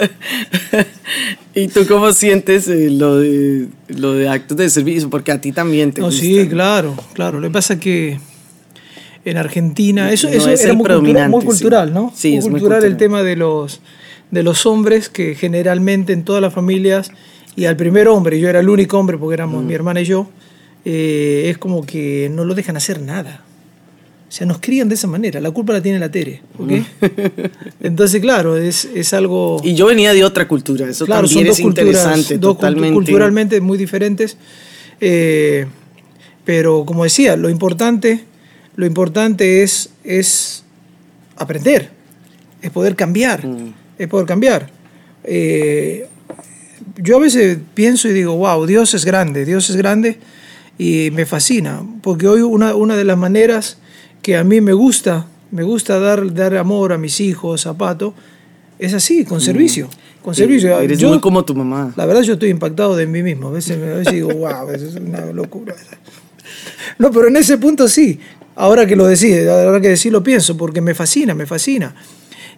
¿Y 1.54 1.68
tú 1.68 1.86
cómo 1.86 2.12
sientes 2.12 2.68
eh, 2.68 2.90
lo, 2.90 3.18
de, 3.18 3.68
lo 3.88 4.12
de 4.14 4.28
actos 4.28 4.56
de 4.56 4.68
servicio? 4.70 5.08
Porque 5.10 5.32
a 5.32 5.40
ti 5.40 5.52
también 5.52 5.92
te 5.92 6.00
No, 6.00 6.06
gusta. 6.08 6.20
sí, 6.22 6.48
claro, 6.48 6.96
claro. 7.12 7.40
Lo 7.40 7.48
que 7.48 7.52
pasa 7.52 7.74
es 7.74 7.80
que 7.80 8.18
en 9.24 9.36
Argentina, 9.36 10.10
eso, 10.12 10.28
No 10.28 10.34
eso 10.34 10.50
es 10.50 10.62
era 10.64 10.74
muy, 10.74 10.86
cultura- 10.86 11.28
muy 11.28 11.40
sí. 11.40 11.46
cultural, 11.46 11.94
¿no? 11.94 12.12
Sí, 12.14 12.30
muy 12.30 12.38
es 12.38 12.44
muy 12.44 12.50
cultural 12.60 12.84
el 12.84 12.90
cultural. 12.90 12.98
tema 12.98 13.22
de 13.22 13.36
los, 13.36 13.80
de 14.30 14.42
los 14.42 14.66
hombres, 14.66 15.08
que 15.08 15.34
generalmente 15.34 16.12
en 16.12 16.24
todas 16.24 16.42
las 16.42 16.52
familias, 16.52 17.10
y 17.56 17.66
al 17.66 17.76
primer 17.76 18.08
hombre, 18.08 18.40
yo 18.40 18.48
era 18.48 18.60
el 18.60 18.68
único 18.68 18.98
hombre 18.98 19.16
porque 19.16 19.34
éramos 19.34 19.62
Mm. 19.62 19.66
mi 19.66 19.74
hermana 19.74 20.00
y 20.00 20.04
yo, 20.06 20.28
eh, 20.84 21.46
es 21.50 21.56
como 21.58 21.86
que 21.86 22.28
no 22.32 22.44
lo 22.44 22.54
dejan 22.54 22.76
hacer 22.76 23.00
nada. 23.00 23.42
O 24.34 24.36
sea, 24.36 24.48
nos 24.48 24.58
crían 24.58 24.88
de 24.88 24.96
esa 24.96 25.06
manera. 25.06 25.40
La 25.40 25.52
culpa 25.52 25.72
la 25.74 25.80
tiene 25.80 26.00
la 26.00 26.10
Tere, 26.10 26.42
¿ok? 26.58 26.72
Entonces, 27.80 28.20
claro, 28.20 28.56
es, 28.56 28.84
es 28.92 29.14
algo... 29.14 29.60
Y 29.62 29.74
yo 29.76 29.86
venía 29.86 30.12
de 30.12 30.24
otra 30.24 30.48
cultura, 30.48 30.88
eso 30.88 31.06
Claro, 31.06 31.28
son 31.28 31.44
dos 31.44 31.56
es 31.56 31.62
culturas, 31.62 31.86
interesante, 31.86 32.38
dos 32.38 32.56
totalmente. 32.56 32.94
culturalmente 32.94 33.60
muy 33.60 33.78
diferentes. 33.78 34.36
eh, 35.00 35.66
pero 36.44 36.84
como 36.84 37.04
decía, 37.04 37.36
lo 37.36 37.48
importante, 37.48 38.24
lo 38.74 38.84
importante 38.86 39.62
es, 39.62 39.90
es 40.02 40.64
aprender, 41.36 41.90
es 42.60 42.72
poder 42.72 42.96
cambiar, 42.96 43.46
Mm. 43.46 43.72
es 44.00 44.08
poder 44.08 44.26
cambiar. 44.26 44.68
Eh, 45.22 46.08
yo 46.96 47.18
a 47.18 47.20
veces 47.20 47.58
pienso 47.74 48.08
y 48.08 48.12
digo, 48.12 48.36
wow, 48.36 48.66
Dios 48.66 48.94
es 48.94 49.04
grande, 49.04 49.44
Dios 49.44 49.70
es 49.70 49.76
grande 49.76 50.18
y 50.76 51.10
me 51.12 51.24
fascina, 51.24 51.82
porque 52.02 52.26
hoy 52.26 52.40
una, 52.40 52.74
una 52.74 52.96
de 52.96 53.04
las 53.04 53.16
maneras 53.16 53.78
que 54.24 54.36
a 54.38 54.42
mí 54.42 54.60
me 54.62 54.72
gusta, 54.72 55.26
me 55.50 55.62
gusta 55.62 55.98
dar, 56.00 56.32
dar 56.32 56.56
amor 56.56 56.94
a 56.94 56.98
mis 56.98 57.20
hijos, 57.20 57.66
a 57.66 57.74
Pato, 57.76 58.14
es 58.78 58.94
así, 58.94 59.24
con 59.26 59.40
servicio. 59.40 59.88
Con 60.22 60.34
servicio. 60.34 60.76
Mm. 60.78 60.82
Eres 60.82 60.98
Yo- 60.98 61.10
muy 61.10 61.20
como 61.20 61.44
tu 61.44 61.54
mamá. 61.54 61.92
la 61.94 62.06
verdad 62.06 62.22
yo 62.22 62.32
estoy 62.32 62.48
impactado 62.48 62.96
de 62.96 63.06
mí 63.06 63.22
mismo. 63.22 63.48
A 63.48 63.52
veces, 63.52 63.76
a 63.76 63.96
veces 63.98 64.14
digo, 64.14 64.30
wow, 64.30 64.70
eso 64.70 64.86
es 64.86 64.96
una 64.96 65.26
locura. 65.26 65.74
No, 66.98 67.10
pero 67.10 67.28
en 67.28 67.36
ese 67.36 67.58
punto 67.58 67.88
sí. 67.88 68.20
Ahora 68.56 68.86
que 68.86 68.94
lo 68.94 69.06
decís, 69.06 69.46
ahora 69.48 69.80
que 69.80 69.88
decís 69.88 70.12
lo 70.12 70.22
pienso, 70.22 70.56
porque 70.56 70.80
me 70.80 70.94
fascina, 70.94 71.34
me 71.34 71.44
fascina. 71.46 71.94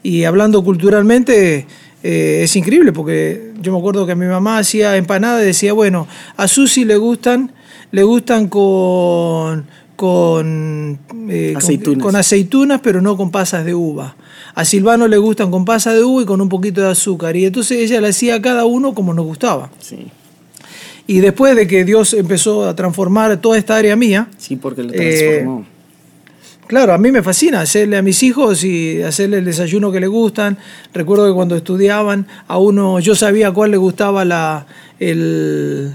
Y 0.02 0.25
hablando 0.25 0.62
culturalmente, 0.62 1.66
eh, 2.02 2.40
es 2.42 2.54
increíble, 2.56 2.92
porque 2.92 3.52
yo 3.62 3.73
me 3.73 3.78
acuerdo 3.78 4.04
que 4.06 4.14
mi 4.14 4.26
mamá 4.26 4.58
hacía 4.58 4.96
empanadas 4.96 5.42
y 5.42 5.46
decía, 5.46 5.73
bueno, 5.73 6.06
a 6.37 6.49
Susi 6.49 6.85
le 6.85 6.96
gustan, 6.96 7.52
le 7.92 8.02
gustan 8.02 8.49
con, 8.49 9.66
con, 9.97 10.99
eh, 11.29 11.50
con- 11.55 11.57
Aceitunas. 11.62 12.03
con 12.05 12.17
aceitunas, 12.17 12.81
pero 12.83 13.00
no 13.00 13.17
con 13.17 13.31
pasas 13.31 13.65
de 13.65 13.75
uva. 13.75 14.15
A 14.55 14.65
Silvano 14.65 15.09
le 15.09 15.17
gustan 15.19 15.50
con 15.50 15.65
pasas 15.65 15.95
de 15.95 16.05
uva 16.05 16.23
y 16.23 16.26
con 16.26 16.41
un 16.41 16.49
poquito 16.49 16.81
de 16.83 16.88
azúcar. 16.91 17.37
Y 17.37 17.45
entonces 17.47 17.79
ella 17.79 18.00
le 18.00 18.09
hacía 18.09 18.37
a 18.37 18.43
cada 18.43 18.65
uno 18.65 18.95
como 18.95 19.12
nos 19.15 19.25
gustaba. 19.26 19.71
Sí, 19.81 20.07
Y 21.09 21.19
después 21.21 21.55
de 21.57 21.67
que 21.67 21.85
Dios 21.85 22.15
empezó 22.15 22.67
a 22.69 22.75
transformar 22.75 23.37
toda 23.41 23.57
esta 23.59 23.76
área 23.76 23.95
mía, 23.97 24.29
sí, 24.38 24.57
porque 24.57 24.83
lo 24.83 24.93
Eh, 24.93 24.97
transformó. 25.43 25.67
Claro, 26.67 26.93
a 26.95 26.99
mí 26.99 27.12
me 27.12 27.23
fascina 27.23 27.61
hacerle 27.61 27.97
a 27.97 28.03
mis 28.03 28.25
hijos 28.25 28.65
y 28.65 29.00
hacerle 29.03 29.38
el 29.38 29.45
desayuno 29.45 29.93
que 29.93 30.00
les 30.00 30.09
gustan. 30.09 30.59
Recuerdo 30.93 31.29
que 31.29 31.33
cuando 31.33 31.55
estudiaban, 31.55 32.26
a 32.49 32.59
uno 32.59 32.99
yo 32.99 33.15
sabía 33.15 33.53
cuál 33.53 33.71
le 33.71 33.76
gustaba 33.76 34.25
la, 34.25 34.67
el, 34.99 35.95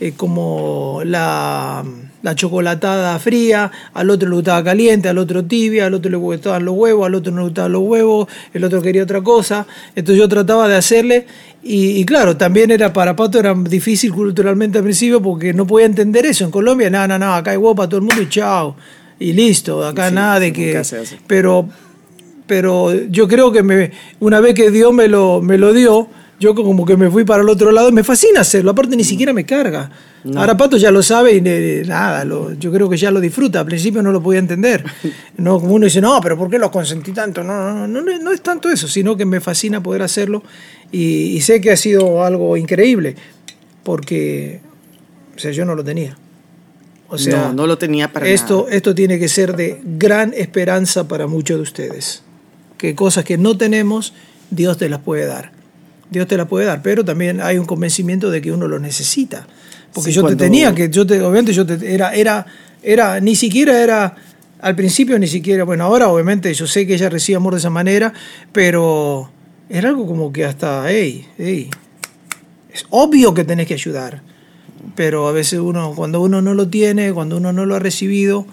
eh, 0.00 0.12
como 0.16 1.02
la, 1.04 1.84
la 2.22 2.34
chocolatada 2.34 3.18
fría, 3.18 3.70
al 3.94 4.10
otro 4.10 4.28
le 4.28 4.34
gustaba 4.36 4.62
caliente, 4.64 5.08
al 5.08 5.18
otro 5.18 5.44
tibia, 5.44 5.86
al 5.86 5.94
otro 5.94 6.10
le 6.10 6.16
gustaban 6.16 6.64
los 6.64 6.74
huevos, 6.74 7.06
al 7.06 7.14
otro 7.14 7.32
no 7.32 7.38
le 7.38 7.44
gustaban 7.44 7.72
los 7.72 7.82
huevos, 7.82 8.28
el 8.52 8.64
otro 8.64 8.82
quería 8.82 9.02
otra 9.02 9.22
cosa. 9.22 9.66
Entonces 9.94 10.18
yo 10.18 10.28
trataba 10.28 10.68
de 10.68 10.76
hacerle 10.76 11.26
y, 11.62 12.00
y 12.00 12.04
claro, 12.04 12.36
también 12.36 12.70
era 12.70 12.92
para 12.92 13.14
Pato 13.14 13.38
era 13.38 13.54
difícil 13.54 14.12
culturalmente 14.12 14.78
al 14.78 14.84
principio 14.84 15.22
porque 15.22 15.52
no 15.52 15.66
podía 15.66 15.86
entender 15.86 16.26
eso. 16.26 16.44
En 16.44 16.50
Colombia, 16.50 16.90
no, 16.90 17.06
no, 17.06 17.18
no, 17.18 17.34
acá 17.34 17.52
hay 17.52 17.56
huevo 17.56 17.74
para 17.74 17.88
todo 17.88 18.00
el 18.00 18.06
mundo 18.06 18.22
y 18.22 18.28
chao. 18.28 18.76
Y 19.20 19.32
listo, 19.32 19.84
acá 19.84 20.08
Sí, 20.08 20.14
nada 20.14 20.40
de 20.40 20.52
que... 20.52 20.80
Pero, 21.26 21.68
pero 22.46 22.94
yo 23.06 23.28
creo 23.28 23.52
que 23.52 23.62
me, 23.62 23.90
una 24.20 24.40
vez 24.40 24.54
que 24.54 24.70
Dios 24.70 24.92
me 24.92 25.08
lo, 25.08 25.42
me 25.42 25.58
lo 25.58 25.72
dio, 25.72 26.08
yo 26.40 26.54
como 26.54 26.84
que 26.86 26.96
me 26.96 27.10
fui 27.10 27.24
para 27.24 27.42
el 27.42 27.48
otro 27.48 27.72
lado 27.72 27.88
y 27.88 27.92
me 27.92 28.04
fascina 28.04 28.40
hacerlo, 28.42 28.70
aparte 28.70 28.94
ni 28.96 29.04
siquiera 29.04 29.32
me 29.32 29.44
carga. 29.44 29.90
Ahora 30.36 30.56
Pato 30.56 30.76
ya 30.76 30.90
lo 30.90 31.02
sabe 31.02 31.34
y 31.36 31.40
ne- 31.40 31.82
nada, 31.84 32.24
lo- 32.24 32.52
yo 32.52 32.70
creo 32.72 32.88
que 32.88 32.96
ya 32.96 33.10
lo 33.10 33.20
disfruta, 33.20 33.60
al 33.60 33.66
principio 33.66 34.02
no 34.02 34.12
lo 34.12 34.22
podía 34.22 34.40
entender. 34.40 34.84
No, 35.38 35.60
como 35.60 35.74
uno 35.74 35.84
dice, 35.84 36.00
no, 36.00 36.20
pero 36.20 36.36
¿por 36.36 36.50
qué 36.50 36.58
los 36.58 36.70
consentí 36.70 37.12
tanto? 37.12 37.44
No, 37.44 37.72
no, 37.72 37.86
no, 37.86 38.02
no, 38.02 38.18
no 38.18 38.32
es 38.32 38.40
tanto 38.42 38.68
eso, 38.68 38.88
sino 38.88 39.16
que 39.16 39.24
me 39.24 39.40
fascina 39.40 39.80
poder 39.82 40.02
hacerlo 40.02 40.42
y, 40.90 41.36
y 41.36 41.40
sé 41.42 41.60
que 41.60 41.70
ha 41.70 41.76
sido 41.76 42.24
algo 42.24 42.56
increíble, 42.56 43.14
porque 43.84 44.60
o 45.36 45.38
sea, 45.38 45.50
yo 45.52 45.64
no 45.64 45.74
lo 45.74 45.84
tenía. 45.84 46.16
O 47.08 47.16
sea, 47.16 47.46
no, 47.48 47.52
no 47.54 47.66
lo 47.66 47.78
tenía 47.78 48.12
para 48.12 48.26
esto, 48.28 48.64
nada. 48.64 48.76
esto 48.76 48.94
tiene 48.94 49.18
que 49.18 49.28
ser 49.28 49.56
de 49.56 49.80
gran 49.84 50.34
esperanza 50.36 51.08
para 51.08 51.26
muchos 51.26 51.56
de 51.56 51.62
ustedes. 51.62 52.22
Que 52.76 52.94
cosas 52.94 53.24
que 53.24 53.38
no 53.38 53.56
tenemos, 53.56 54.12
Dios 54.50 54.76
te 54.76 54.88
las 54.88 55.00
puede 55.00 55.24
dar. 55.26 55.52
Dios 56.10 56.26
te 56.26 56.36
las 56.36 56.46
puede 56.46 56.66
dar, 56.66 56.82
pero 56.82 57.04
también 57.04 57.40
hay 57.40 57.58
un 57.58 57.66
convencimiento 57.66 58.30
de 58.30 58.40
que 58.40 58.52
uno 58.52 58.66
lo 58.68 58.78
necesita. 58.78 59.46
Porque 59.92 60.10
Sí, 60.10 60.16
yo 60.16 60.22
cuando- 60.22 60.36
te 60.38 60.44
tenía 60.44 60.74
que, 60.74 60.88
yo 60.90 61.06
te, 61.06 61.20
obviamente 61.20 61.52
yo 61.52 61.64
te, 61.66 61.94
era, 61.94 62.14
era, 62.14 62.46
era, 62.82 63.20
ni 63.20 63.34
siquiera 63.36 63.82
era, 63.82 64.14
al 64.60 64.74
principio 64.76 65.18
ni 65.18 65.26
siquiera, 65.26 65.64
bueno, 65.64 65.84
ahora 65.84 66.08
obviamente 66.08 66.52
yo 66.54 66.66
sé 66.66 66.86
que 66.86 66.94
ella 66.94 67.08
recibe 67.08 67.36
amor 67.36 67.54
de 67.54 67.58
esa 67.60 67.70
manera, 67.70 68.12
pero 68.52 69.30
era 69.68 69.88
algo 69.90 70.06
como 70.06 70.32
que 70.32 70.44
hasta, 70.44 70.90
hey, 70.90 71.26
hey, 71.38 71.70
es 72.72 72.84
obvio 72.90 73.34
que 73.34 73.44
tenés 73.44 73.66
que 73.66 73.74
ayudar, 73.74 74.22
pero 74.94 75.28
a 75.28 75.32
veces 75.32 75.58
uno, 75.60 75.92
cuando 75.94 76.20
uno 76.20 76.40
no 76.42 76.54
lo 76.54 76.68
tiene, 76.68 77.12
cuando 77.12 77.36
uno 77.36 77.52
no 77.52 77.66
lo 77.66 77.74
ha 77.74 77.78
recibido, 77.78 78.46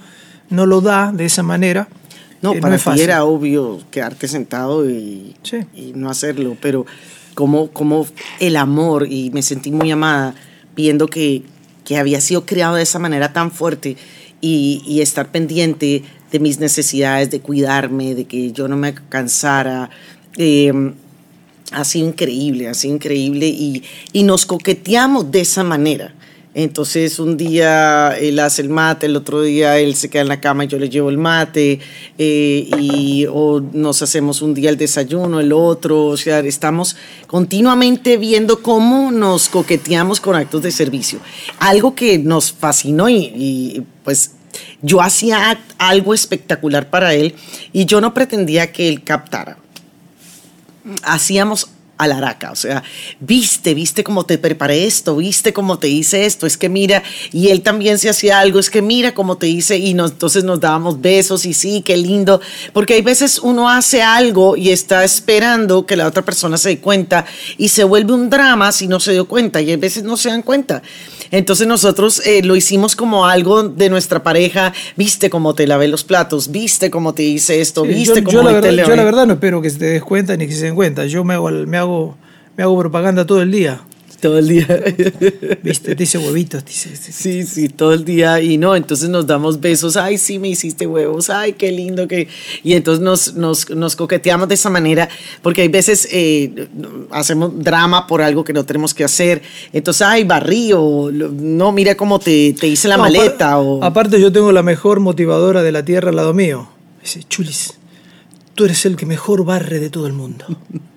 no 0.49 0.65
lo 0.65 0.81
da 0.81 1.11
de 1.11 1.25
esa 1.25 1.43
manera. 1.43 1.87
No, 2.41 2.53
eh, 2.53 2.59
para 2.59 2.75
es 2.75 2.81
ti 2.81 2.85
fácil. 2.85 3.03
era 3.03 3.23
obvio 3.23 3.79
quedarte 3.91 4.27
sentado 4.27 4.87
y, 4.89 5.35
Sí. 5.41 5.57
y 5.73 5.93
no 5.95 6.09
hacerlo, 6.09 6.55
pero 6.61 6.85
como, 7.35 7.69
como 7.69 8.07
el 8.39 8.57
amor, 8.57 9.07
y 9.09 9.29
me 9.31 9.43
sentí 9.43 9.71
muy 9.71 9.91
amada 9.91 10.33
viendo 10.75 11.07
que, 11.07 11.43
que 11.83 11.97
había 11.97 12.19
sido 12.19 12.45
creado 12.45 12.75
de 12.75 12.83
esa 12.83 12.97
manera 12.97 13.31
tan 13.31 13.51
fuerte 13.51 13.97
y, 14.41 14.81
y 14.87 15.01
estar 15.01 15.31
pendiente 15.31 16.03
de 16.31 16.39
mis 16.39 16.59
necesidades, 16.59 17.29
de 17.29 17.41
cuidarme, 17.41 18.15
de 18.15 18.25
que 18.25 18.51
yo 18.51 18.67
no 18.67 18.75
me 18.75 18.95
cansara. 19.09 19.89
eh, 20.37 20.73
ha 21.71 21.83
sido 21.83 22.07
increíble, 22.07 22.67
ha 22.69 22.73
sido 22.73 22.95
increíble 22.95 23.47
y, 23.47 23.83
y 24.13 24.23
nos 24.23 24.45
coqueteamos 24.45 25.31
de 25.31 25.41
esa 25.41 25.63
manera. 25.63 26.13
Entonces 26.57 27.19
un 27.19 27.35
día 27.35 28.17
él 28.17 28.39
hace 28.39 28.61
el 28.61 28.69
mate, 28.69 29.07
el 29.07 29.17
otro 29.17 29.41
día 29.41 29.77
él 29.77 29.93
se 29.95 30.09
queda 30.09 30.21
en 30.21 30.29
la 30.29 30.39
cama 30.39 30.63
y 30.63 30.67
yo 30.67 30.79
le 30.79 30.89
llevo 30.89 31.09
el 31.09 31.17
mate, 31.17 31.81
eh, 32.17 32.69
y, 32.79 33.25
o 33.29 33.61
nos 33.73 34.01
hacemos 34.01 34.41
un 34.41 34.53
día 34.53 34.69
el 34.69 34.77
desayuno, 34.77 35.41
el 35.41 35.51
otro, 35.51 36.05
o 36.05 36.15
sea, 36.15 36.39
estamos 36.39 36.95
continuamente 37.27 38.15
viendo 38.15 38.61
cómo 38.61 39.11
nos 39.11 39.49
coqueteamos 39.49 40.21
con 40.21 40.35
actos 40.35 40.61
de 40.61 40.71
servicio. 40.71 41.19
Algo 41.59 41.93
que 41.93 42.17
nos 42.19 42.53
fascinó 42.53 43.09
y, 43.09 43.33
y, 43.35 43.83
pues 44.05 44.31
yo 44.81 45.01
hacía 45.01 45.59
algo 45.77 46.13
espectacular 46.13 46.89
para 46.89 47.13
él 47.13 47.35
y 47.73 47.83
yo 47.83 47.99
no 47.99 48.13
pretendía 48.13 48.71
que 48.71 48.87
él 48.87 49.03
captara 49.03 49.57
hacíamos 51.03 51.69
a 51.97 52.07
la 52.07 52.17
araca. 52.17 52.51
O 52.51 52.55
sea, 52.55 52.83
viste, 53.19 53.73
viste 53.73 54.03
cómo 54.03 54.25
te 54.25 54.37
preparé 54.37 54.85
esto, 54.85 55.15
viste 55.15 55.53
cómo 55.53 55.79
te 55.79 55.87
hice 55.87 56.25
esto, 56.25 56.45
es 56.45 56.57
que 56.57 56.69
mira, 56.69 57.03
y 57.31 57.49
él 57.49 57.61
también 57.61 57.97
se 57.97 58.09
hacía 58.09 58.39
algo, 58.39 58.59
es 58.59 58.69
que 58.69 58.81
mira 58.81 59.13
cómo 59.13 59.37
te 59.37 59.47
hice, 59.47 59.77
y 59.77 59.93
nos, 59.93 60.11
entonces 60.11 60.43
nos 60.43 60.59
dábamos 60.59 61.01
besos 61.01 61.45
y 61.45 61.53
sí, 61.53 61.81
qué 61.85 61.97
lindo, 61.97 62.41
porque 62.73 62.95
hay 62.95 63.01
veces 63.01 63.39
uno 63.39 63.69
hace 63.69 64.01
algo 64.01 64.57
y 64.57 64.69
está 64.69 65.03
esperando 65.03 65.85
que 65.85 65.95
la 65.95 66.07
otra 66.07 66.23
persona 66.23 66.57
se 66.57 66.69
dé 66.69 66.79
cuenta 66.79 67.25
y 67.57 67.69
se 67.69 67.83
vuelve 67.83 68.13
un 68.13 68.29
drama 68.29 68.71
si 68.71 68.87
no 68.87 68.99
se 68.99 69.13
dio 69.13 69.27
cuenta, 69.27 69.61
y 69.61 69.71
hay 69.71 69.77
veces 69.77 70.03
no 70.03 70.17
se 70.17 70.29
dan 70.29 70.41
cuenta. 70.41 70.81
Entonces 71.31 71.67
nosotros 71.67 72.21
eh, 72.25 72.43
lo 72.43 72.55
hicimos 72.55 72.95
como 72.95 73.25
algo 73.25 73.63
de 73.63 73.89
nuestra 73.89 74.23
pareja, 74.23 74.73
viste 74.95 75.29
cómo 75.29 75.55
te 75.55 75.67
lavé 75.67 75.87
los 75.87 76.03
platos, 76.03 76.51
viste 76.51 76.89
cómo 76.89 77.13
te 77.13 77.23
hice 77.23 77.61
esto, 77.61 77.83
viste 77.83 78.19
yo, 78.19 78.23
cómo 78.25 78.37
yo 78.37 78.43
la 78.43 78.49
te 78.49 78.67
verdad, 78.67 78.71
lavé. 78.71 78.89
yo 78.89 78.95
la 78.95 79.03
verdad 79.03 79.27
no 79.27 79.33
espero 79.33 79.61
que 79.61 79.69
se 79.69 79.79
te 79.79 79.85
des 79.85 80.03
cuenta 80.03 80.37
ni 80.37 80.47
que 80.47 80.53
se 80.53 80.65
den 80.65 80.75
cuenta. 80.75 81.05
Yo 81.05 81.23
me 81.23 81.33
hago, 81.33 81.49
me 81.49 81.77
hago, 81.77 81.84
me 82.57 82.63
hago 82.63 82.77
propaganda 82.79 83.25
todo 83.25 83.41
el 83.41 83.51
día. 83.51 83.81
todo 84.21 84.39
el 84.39 84.47
día. 84.47 84.65
¿Viste? 85.61 85.95
Te 85.95 86.03
hice 86.03 86.17
huevitos. 86.17 86.63
Te 86.63 86.71
hice, 86.71 86.89
te 86.89 86.95
hice- 86.95 87.11
Sí, 87.11 87.43
sí, 87.43 87.69
todo 87.69 87.93
el 87.93 88.03
día 88.05 88.41
y 88.41 88.57
no, 88.57 88.75
entonces 88.75 89.07
nos 89.09 89.27
damos 89.27 89.59
besos, 89.59 89.97
ay, 89.97 90.17
sí, 90.17 90.39
me 90.39 90.47
hiciste 90.47 90.87
huevos, 90.87 91.29
ay, 91.29 91.53
qué 91.53 91.71
lindo 91.71 92.07
que... 92.07 92.27
Y 92.63 92.73
entonces 92.73 93.03
nos, 93.03 93.35
nos, 93.35 93.69
nos 93.69 93.95
coqueteamos 93.95 94.47
de 94.47 94.55
esa 94.55 94.69
manera, 94.71 95.09
porque 95.43 95.61
hay 95.61 95.67
veces 95.67 96.07
eh, 96.11 96.69
hacemos 97.11 97.51
drama 97.63 98.07
por 98.07 98.21
algo 98.23 98.43
que 98.43 98.53
no 98.53 98.63
tenemos 98.65 98.93
que 98.95 99.03
hacer, 99.03 99.43
entonces, 99.73 100.01
ay, 100.01 100.23
barrí, 100.23 100.71
o 100.73 101.11
no, 101.11 101.71
mira 101.71 101.95
cómo 101.95 102.17
te, 102.17 102.53
te 102.59 102.67
hice 102.67 102.87
la 102.87 102.97
No, 102.97 103.03
maleta, 103.03 103.51
apar- 103.57 103.63
o... 103.63 103.83
Aparte 103.83 104.19
yo 104.19 104.31
tengo 104.31 104.51
la 104.51 104.63
mejor 104.63 105.01
motivadora 105.01 105.61
de 105.61 105.71
la 105.71 105.85
tierra 105.85 106.09
al 106.09 106.15
lado 106.15 106.33
mío. 106.33 106.67
Dice, 107.03 107.21
Chulis, 107.29 107.75
tú 108.55 108.65
eres 108.65 108.85
el 108.87 108.95
que 108.95 109.05
mejor 109.05 109.45
barre 109.45 109.79
de 109.79 109.91
todo 109.91 110.07
el 110.07 110.13
mundo. 110.13 110.45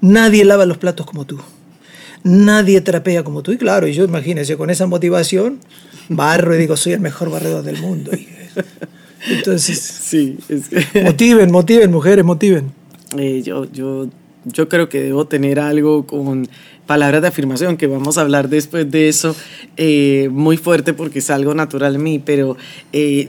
Nadie 0.00 0.44
lava 0.44 0.66
los 0.66 0.78
platos 0.78 1.06
como 1.06 1.24
tú. 1.26 1.38
Nadie 2.24 2.80
trapea 2.80 3.22
como 3.24 3.42
tú. 3.42 3.52
Y 3.52 3.58
claro, 3.58 3.86
y 3.88 3.92
yo 3.94 4.04
imagínense, 4.04 4.56
con 4.56 4.70
esa 4.70 4.86
motivación, 4.86 5.58
barro 6.08 6.54
y 6.54 6.58
digo, 6.58 6.76
soy 6.76 6.92
el 6.92 7.00
mejor 7.00 7.30
barredor 7.30 7.62
del 7.62 7.80
mundo. 7.80 8.10
Y, 8.14 8.28
entonces, 9.30 9.78
Sí, 9.78 10.38
es 10.48 10.68
que- 10.68 11.02
motiven, 11.04 11.50
motiven, 11.50 11.90
mujeres, 11.90 12.24
motiven. 12.24 12.72
Eh, 13.16 13.42
yo, 13.42 13.70
yo, 13.72 14.08
yo 14.44 14.68
creo 14.68 14.88
que 14.88 15.02
debo 15.02 15.26
tener 15.26 15.58
algo 15.60 16.06
con 16.06 16.48
palabras 16.86 17.20
de 17.22 17.28
afirmación, 17.28 17.76
que 17.76 17.86
vamos 17.86 18.16
a 18.18 18.22
hablar 18.22 18.48
después 18.48 18.90
de 18.90 19.08
eso, 19.08 19.36
eh, 19.76 20.28
muy 20.30 20.56
fuerte 20.56 20.94
porque 20.94 21.18
es 21.18 21.30
algo 21.30 21.54
natural 21.54 21.96
en 21.96 22.02
mí, 22.02 22.18
pero 22.18 22.56
eh, 22.92 23.28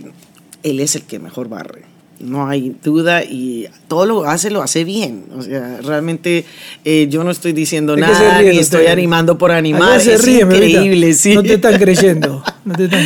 él 0.64 0.80
es 0.80 0.96
el 0.96 1.04
que 1.04 1.20
mejor 1.20 1.50
barre. 1.50 1.84
No 2.20 2.48
hay 2.48 2.76
duda 2.84 3.24
y 3.24 3.68
todo 3.88 4.06
lo 4.06 4.26
hace, 4.26 4.50
lo 4.50 4.62
hace 4.62 4.84
bien. 4.84 5.24
O 5.38 5.42
sea, 5.42 5.80
realmente 5.82 6.44
eh, 6.84 7.08
yo 7.10 7.24
no 7.24 7.32
estoy 7.32 7.54
diciendo 7.54 7.96
¿De 7.96 8.02
qué 8.02 8.08
se 8.08 8.14
nada 8.24 8.40
ríen 8.40 8.54
ni 8.54 8.60
estoy 8.60 8.88
animando 8.88 9.38
por 9.38 9.52
animar. 9.52 9.94
Allá 9.94 10.00
se 10.02 10.14
es 10.16 10.26
ríen, 10.26 10.52
increíble, 10.52 11.14
sí. 11.14 11.34
No 11.34 11.44
te 11.44 11.54
están 11.54 11.78
creyendo. 11.80 12.44
No, 12.66 12.76
te 12.76 12.86
están- 12.86 13.06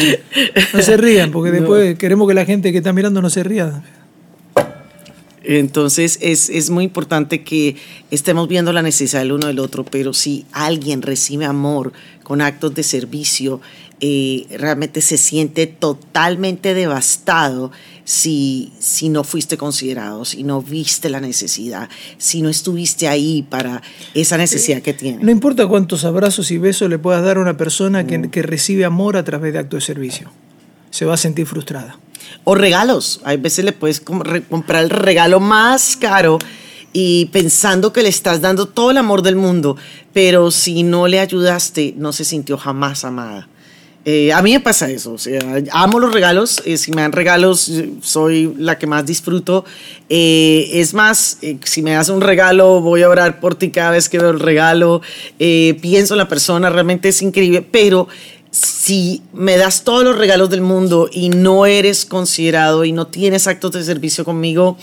no 0.73 0.81
se 0.81 0.97
rían, 0.97 1.31
porque 1.31 1.51
después 1.59 1.97
queremos 1.99 2.27
que 2.27 2.33
la 2.33 2.45
gente 2.45 2.71
que 2.71 2.79
está 2.79 2.91
mirando 2.91 3.21
no 3.21 3.29
se 3.29 3.43
ría. 3.43 3.83
Entonces 5.45 6.19
es, 6.21 6.49
es 6.49 6.69
muy 6.69 6.85
importante 6.85 7.43
que 7.43 7.75
estemos 8.11 8.47
viendo 8.47 8.71
la 8.71 8.81
necesidad 8.81 9.21
del 9.21 9.33
uno 9.33 9.47
del 9.47 9.59
otro, 9.59 9.83
pero 9.83 10.13
si 10.13 10.45
alguien 10.53 11.01
recibe 11.01 11.45
amor 11.45 11.91
con 12.23 12.39
actos 12.41 12.73
de 12.73 12.83
servicio, 12.83 13.59
eh, 13.99 14.45
realmente 14.57 15.01
se 15.01 15.17
siente 15.17 15.67
totalmente 15.67 16.73
devastado 16.73 17.71
si, 18.05 18.73
si 18.79 19.09
no 19.09 19.23
fuiste 19.23 19.57
considerado, 19.57 20.25
si 20.25 20.43
no 20.43 20.61
viste 20.61 21.09
la 21.09 21.21
necesidad, 21.21 21.89
si 22.17 22.41
no 22.41 22.49
estuviste 22.49 23.07
ahí 23.07 23.43
para 23.43 23.81
esa 24.13 24.37
necesidad 24.37 24.81
que 24.81 24.93
tiene. 24.93 25.23
No 25.23 25.31
importa 25.31 25.67
cuántos 25.67 26.03
abrazos 26.03 26.51
y 26.51 26.57
besos 26.57 26.89
le 26.89 26.99
puedas 26.99 27.23
dar 27.23 27.37
a 27.37 27.39
una 27.41 27.55
persona 27.57 28.03
Mm. 28.03 28.07
que, 28.07 28.29
que 28.29 28.41
recibe 28.41 28.85
amor 28.85 29.15
a 29.17 29.23
través 29.23 29.53
de 29.53 29.59
actos 29.59 29.81
de 29.81 29.85
servicio. 29.85 30.31
Se 30.89 31.05
va 31.05 31.13
a 31.13 31.17
sentir 31.17 31.45
frustrada. 31.45 31.97
O 32.43 32.55
regalos. 32.55 33.21
Hay 33.23 33.37
veces 33.37 33.63
le 33.65 33.71
puedes 33.73 33.99
comprar 34.01 34.83
el 34.83 34.89
regalo 34.89 35.39
más 35.39 35.97
caro 35.97 36.39
y 36.91 37.25
pensando 37.27 37.91
que 37.91 38.03
le 38.03 38.09
estás 38.09 38.41
dando 38.41 38.67
todo 38.67 38.91
el 38.91 38.97
amor 38.97 39.23
del 39.23 39.35
mundo, 39.35 39.75
pero 40.13 40.51
si 40.51 40.83
no 40.83 41.07
le 41.07 41.19
ayudaste, 41.19 41.95
no 41.97 42.13
se 42.13 42.23
sintió 42.23 42.57
jamás 42.57 43.03
amada. 43.03 43.47
Eh, 44.05 44.33
a 44.33 44.41
mí 44.41 44.51
me 44.51 44.59
pasa 44.59 44.89
eso, 44.89 45.13
o 45.13 45.17
sea, 45.17 45.39
amo 45.71 45.97
los 45.97 46.13
regalos, 46.13 46.61
eh, 46.65 46.77
si 46.77 46.91
me 46.91 47.03
dan 47.03 47.13
regalos 47.13 47.71
soy 48.01 48.53
la 48.57 48.77
que 48.77 48.85
más 48.85 49.05
disfruto. 49.05 49.63
Eh, 50.09 50.69
es 50.73 50.93
más, 50.93 51.37
si 51.63 51.81
me 51.81 51.91
das 51.91 52.09
un 52.09 52.19
regalo 52.19 52.81
voy 52.81 53.01
a 53.03 53.09
orar 53.09 53.39
por 53.39 53.55
ti 53.55 53.71
cada 53.71 53.91
vez 53.91 54.09
que 54.09 54.19
veo 54.19 54.31
el 54.31 54.41
regalo, 54.41 55.01
pienso 55.37 56.15
en 56.15 56.17
la 56.17 56.27
persona, 56.27 56.69
realmente 56.69 57.09
es 57.09 57.21
increíble, 57.21 57.61
pero 57.61 58.09
si 58.51 59.21
me 59.31 59.55
das 59.55 59.85
todos 59.85 60.03
los 60.03 60.17
regalos 60.17 60.49
del 60.49 60.61
mundo 60.61 61.09
y 61.11 61.29
no 61.29 61.65
eres 61.65 62.05
considerado 62.05 62.83
y 62.83 62.91
no 62.91 63.07
tienes 63.07 63.47
actos 63.47 63.71
de 63.71 63.83
servicio 63.85 64.25
conmigo, 64.25 64.77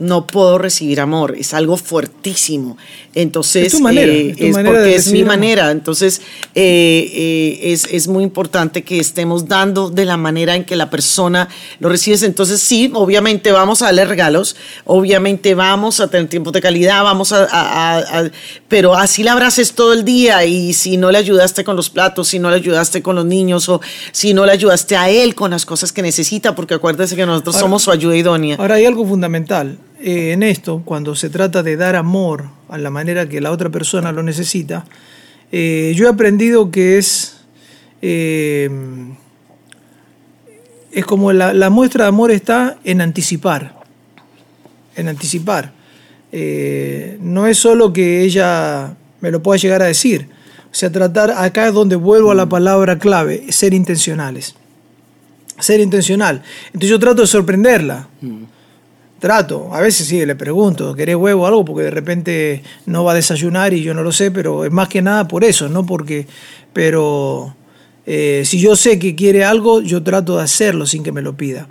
no 0.00 0.26
puedo 0.26 0.58
recibir 0.58 1.00
amor. 1.00 1.36
Es 1.38 1.54
algo 1.54 1.76
fuertísimo. 1.76 2.76
Entonces, 3.14 3.66
Es 3.66 3.72
tu 3.72 3.80
manera, 3.80 4.12
eh, 4.12 4.30
es 4.30 4.36
tu 4.36 4.44
es 4.46 4.52
manera 4.54 4.78
de 4.80 4.84
porque 4.84 4.96
es 4.96 5.12
mi 5.12 5.20
amor. 5.20 5.28
manera. 5.36 5.70
Entonces, 5.70 6.20
eh, 6.54 7.10
eh, 7.14 7.72
es, 7.72 7.86
es 7.90 8.08
muy 8.08 8.24
importante 8.24 8.82
que 8.82 8.98
estemos 8.98 9.46
dando 9.48 9.90
de 9.90 10.04
la 10.04 10.16
manera 10.16 10.54
en 10.54 10.64
que 10.64 10.76
la 10.76 10.90
persona 10.90 11.48
lo 11.80 11.88
recibe. 11.88 12.10
Entonces, 12.24 12.60
sí, 12.60 12.90
obviamente 12.94 13.52
vamos 13.52 13.82
a 13.82 13.86
darle 13.86 14.04
regalos, 14.04 14.56
obviamente 14.84 15.54
vamos 15.54 16.00
a 16.00 16.08
tener 16.08 16.28
tiempos 16.28 16.52
de 16.52 16.60
calidad, 16.60 17.02
vamos 17.04 17.32
a, 17.32 17.44
a- 17.44 17.98
a- 17.98 17.98
a- 18.20 18.30
pero 18.68 18.94
así 18.94 19.22
la 19.22 19.32
abraces 19.32 19.72
todo 19.72 19.92
el 19.92 20.04
día 20.04 20.44
y 20.44 20.72
si 20.74 20.96
no 20.96 21.10
le 21.12 21.18
ayudaste 21.18 21.62
con 21.64 21.76
los 21.76 21.90
platos, 21.90 22.28
si 22.28 22.38
no 22.38 22.50
le 22.50 22.56
ayudaste 22.56 23.02
con 23.02 23.16
los 23.16 23.24
niños 23.26 23.68
o 23.68 23.80
si 24.12 24.34
no 24.34 24.46
le 24.46 24.52
ayudaste 24.52 24.96
a 24.96 25.10
él 25.10 25.34
con 25.34 25.50
las 25.50 25.66
cosas 25.66 25.92
que 25.92 26.02
necesita, 26.02 26.54
porque 26.54 26.74
acuérdese 26.74 27.16
que 27.16 27.26
nosotros 27.26 27.54
Ahora- 27.56 27.64
somos 27.66 27.82
su 27.82 27.90
ayuda 27.90 28.16
idónea. 28.16 28.56
Ahora 28.58 28.76
hay 28.76 28.86
algo 28.86 29.06
fundamental 29.06 29.78
eh, 30.02 30.32
en 30.32 30.42
esto, 30.42 30.82
cuando 30.84 31.14
se 31.14 31.30
trata 31.30 31.62
de 31.62 31.76
dar 31.76 31.96
amor 31.96 32.48
a 32.68 32.78
la 32.78 32.90
manera 32.90 33.28
que 33.28 33.40
la 33.40 33.50
otra 33.50 33.70
persona 33.70 34.12
lo 34.12 34.22
necesita. 34.22 34.84
eh, 35.52 35.92
yo 35.96 36.06
he 36.06 36.08
aprendido 36.08 36.70
que 36.70 36.98
es, 36.98 37.40
eh, 38.00 38.70
es 40.92 41.04
como 41.04 41.32
la, 41.32 41.52
la 41.52 41.70
muestra 41.70 42.04
de 42.04 42.08
amor 42.08 42.30
está 42.30 42.78
en 42.84 43.00
anticipar, 43.00 43.76
en 44.96 45.08
anticipar. 45.08 45.72
No 46.32 47.46
es 47.46 47.58
solo 47.58 47.92
que 47.92 48.22
ella 48.22 48.94
me 49.20 49.30
lo 49.30 49.42
pueda 49.42 49.58
llegar 49.58 49.82
a 49.82 49.86
decir, 49.86 50.28
o 50.70 50.74
sea, 50.74 50.90
tratar, 50.90 51.32
acá 51.32 51.66
es 51.66 51.74
donde 51.74 51.96
vuelvo 51.96 52.30
a 52.30 52.34
la 52.34 52.48
palabra 52.48 52.98
clave, 52.98 53.50
ser 53.50 53.74
intencionales. 53.74 54.54
Ser 55.58 55.80
intencional. 55.80 56.42
Entonces 56.66 56.90
yo 56.90 56.98
trato 56.98 57.22
de 57.22 57.26
sorprenderla. 57.26 58.08
Trato, 59.20 59.68
a 59.74 59.82
veces 59.82 60.06
sí, 60.06 60.24
le 60.24 60.34
pregunto, 60.34 60.94
¿querés 60.94 61.14
huevo 61.14 61.42
o 61.42 61.46
algo? 61.46 61.62
Porque 61.62 61.84
de 61.84 61.90
repente 61.90 62.62
no 62.86 63.04
va 63.04 63.12
a 63.12 63.14
desayunar 63.14 63.74
y 63.74 63.82
yo 63.82 63.92
no 63.92 64.02
lo 64.02 64.12
sé, 64.12 64.30
pero 64.30 64.64
es 64.64 64.72
más 64.72 64.88
que 64.88 65.02
nada 65.02 65.28
por 65.28 65.44
eso, 65.44 65.68
no 65.68 65.84
porque, 65.84 66.26
pero 66.72 67.54
eh, 68.06 68.44
si 68.46 68.58
yo 68.58 68.76
sé 68.76 68.98
que 68.98 69.14
quiere 69.14 69.44
algo, 69.44 69.82
yo 69.82 70.02
trato 70.02 70.38
de 70.38 70.44
hacerlo 70.44 70.86
sin 70.86 71.02
que 71.02 71.12
me 71.12 71.20
lo 71.20 71.36
pida. 71.36 71.68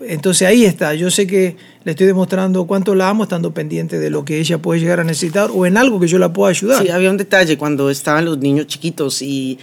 Entonces 0.00 0.48
ahí 0.48 0.64
está, 0.64 0.94
yo 0.94 1.08
sé 1.08 1.28
que 1.28 1.56
le 1.84 1.92
estoy 1.92 2.08
demostrando 2.08 2.66
cuánto 2.66 2.96
la 2.96 3.08
amo 3.08 3.22
estando 3.22 3.54
pendiente 3.54 4.00
de 4.00 4.10
lo 4.10 4.24
que 4.24 4.40
ella 4.40 4.58
puede 4.58 4.80
llegar 4.80 4.98
a 4.98 5.04
necesitar 5.04 5.50
o 5.54 5.66
en 5.66 5.76
algo 5.76 6.00
que 6.00 6.08
yo 6.08 6.18
la 6.18 6.32
pueda 6.32 6.50
ayudar. 6.50 6.82
Sí, 6.82 6.90
había 6.90 7.10
un 7.10 7.16
detalle 7.16 7.56
cuando 7.56 7.90
estaban 7.90 8.24
los 8.24 8.38
niños 8.38 8.66
chiquitos 8.66 9.22
y 9.22 9.58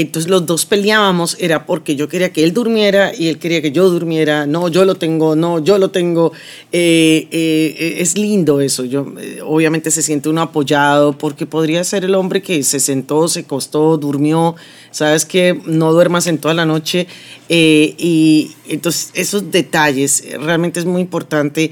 entonces 0.00 0.30
los 0.30 0.46
dos 0.46 0.64
peleábamos, 0.64 1.36
era 1.38 1.66
porque 1.66 1.96
yo 1.96 2.08
quería 2.08 2.32
que 2.32 2.44
él 2.44 2.54
durmiera 2.54 3.12
y 3.14 3.28
él 3.28 3.38
quería 3.38 3.60
que 3.60 3.72
yo 3.72 3.90
durmiera, 3.90 4.46
no, 4.46 4.68
yo 4.68 4.86
lo 4.86 4.94
tengo, 4.94 5.36
no, 5.36 5.62
yo 5.62 5.76
lo 5.76 5.90
tengo. 5.90 6.32
Eh, 6.72 7.28
eh, 7.30 7.96
es 7.98 8.16
lindo 8.16 8.62
eso, 8.62 8.86
yo, 8.86 9.06
eh, 9.20 9.40
obviamente 9.44 9.90
se 9.90 10.02
siente 10.02 10.30
uno 10.30 10.40
apoyado 10.40 11.12
porque 11.18 11.44
podría 11.44 11.84
ser 11.84 12.06
el 12.06 12.14
hombre 12.14 12.40
que 12.40 12.62
se 12.62 12.80
sentó, 12.80 13.28
se 13.28 13.44
costó, 13.44 13.98
durmió, 13.98 14.56
sabes 14.90 15.26
que 15.26 15.60
no 15.66 15.92
duermas 15.92 16.26
en 16.26 16.38
toda 16.38 16.54
la 16.54 16.64
noche. 16.64 17.06
Eh, 17.50 17.94
y 17.98 18.52
entonces 18.70 19.10
esos 19.12 19.50
detalles, 19.50 20.24
realmente 20.40 20.80
es 20.80 20.86
muy 20.86 21.02
importante 21.02 21.70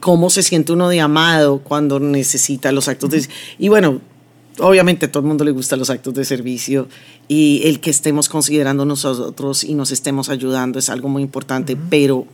cómo 0.00 0.30
se 0.30 0.42
siente 0.42 0.72
uno 0.72 0.88
de 0.88 1.00
amado 1.00 1.58
cuando 1.58 2.00
necesita 2.00 2.72
los 2.72 2.88
actos 2.88 3.10
de... 3.10 3.28
Y 3.58 3.68
bueno, 3.68 4.00
obviamente 4.58 5.06
a 5.06 5.12
todo 5.12 5.20
el 5.22 5.28
mundo 5.28 5.44
le 5.44 5.50
gustan 5.50 5.78
los 5.78 5.90
actos 5.90 6.14
de 6.14 6.24
servicio 6.24 6.88
y 7.28 7.62
el 7.64 7.80
que 7.80 7.90
estemos 7.90 8.28
considerando 8.28 8.84
nosotros 8.84 9.64
y 9.64 9.74
nos 9.74 9.90
estemos 9.90 10.28
ayudando 10.28 10.78
es 10.78 10.88
algo 10.88 11.08
muy 11.08 11.22
importante, 11.22 11.76
pero 11.76 12.26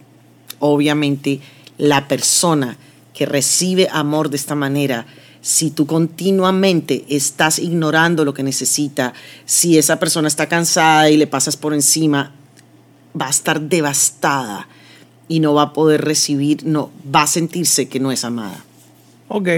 obviamente 0.58 1.40
la 1.78 2.08
persona 2.08 2.76
que 3.14 3.26
recibe 3.26 3.88
amor 3.90 4.30
de 4.30 4.36
esta 4.36 4.54
manera, 4.54 5.06
si 5.40 5.70
tú 5.70 5.86
continuamente 5.86 7.04
estás 7.08 7.58
ignorando 7.58 8.24
lo 8.24 8.34
que 8.34 8.42
necesita, 8.42 9.12
si 9.44 9.76
esa 9.76 9.98
persona 9.98 10.28
está 10.28 10.48
cansada 10.48 11.10
y 11.10 11.16
le 11.16 11.26
pasas 11.26 11.56
por 11.56 11.74
encima, 11.74 12.32
va 13.20 13.26
a 13.26 13.30
estar 13.30 13.60
devastada 13.60 14.68
y 15.28 15.40
no 15.40 15.54
va 15.54 15.62
a 15.62 15.72
poder 15.72 16.02
recibir, 16.02 16.64
no, 16.64 16.90
va 17.14 17.22
a 17.22 17.26
sentirse 17.26 17.88
que 17.88 18.00
no 18.00 18.12
es 18.12 18.24
amada. 18.24 18.64
Ok. 19.28 19.48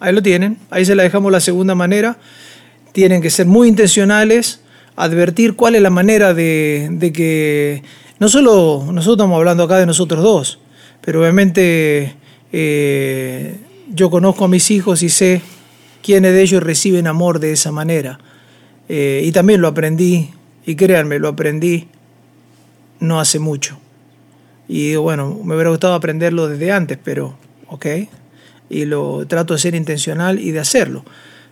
Ahí 0.00 0.12
lo 0.12 0.22
tienen. 0.22 0.58
Ahí 0.70 0.84
se 0.84 0.94
la 0.94 1.02
dejamos 1.02 1.32
la 1.32 1.40
segunda 1.40 1.74
manera. 1.74 2.18
Tienen 2.92 3.22
que 3.22 3.30
ser 3.30 3.46
muy 3.46 3.68
intencionales, 3.68 4.60
advertir 4.96 5.54
cuál 5.54 5.74
es 5.74 5.82
la 5.82 5.90
manera 5.90 6.34
de, 6.34 6.88
de 6.92 7.12
que, 7.12 7.82
no 8.18 8.28
solo 8.28 8.84
nosotros 8.92 9.16
estamos 9.16 9.36
hablando 9.36 9.64
acá 9.64 9.78
de 9.78 9.86
nosotros 9.86 10.22
dos, 10.22 10.58
pero 11.00 11.20
obviamente 11.20 12.14
eh, 12.52 13.56
yo 13.92 14.10
conozco 14.10 14.44
a 14.44 14.48
mis 14.48 14.70
hijos 14.70 15.02
y 15.02 15.08
sé 15.08 15.42
quiénes 16.02 16.32
de 16.32 16.42
ellos 16.42 16.62
reciben 16.62 17.06
amor 17.06 17.40
de 17.40 17.52
esa 17.52 17.72
manera. 17.72 18.20
Eh, 18.88 19.22
y 19.24 19.32
también 19.32 19.60
lo 19.60 19.68
aprendí, 19.68 20.30
y 20.64 20.76
créanme, 20.76 21.18
lo 21.18 21.28
aprendí 21.28 21.88
no 23.00 23.20
hace 23.20 23.38
mucho. 23.38 23.78
Y 24.68 24.96
bueno, 24.96 25.38
me 25.44 25.54
hubiera 25.54 25.70
gustado 25.70 25.94
aprenderlo 25.94 26.48
desde 26.48 26.72
antes, 26.72 26.98
pero 27.02 27.36
ok. 27.68 27.86
Y 28.74 28.86
lo 28.86 29.24
trato 29.28 29.54
de 29.54 29.60
ser 29.60 29.76
intencional 29.76 30.40
y 30.40 30.50
de 30.50 30.58
hacerlo. 30.58 31.04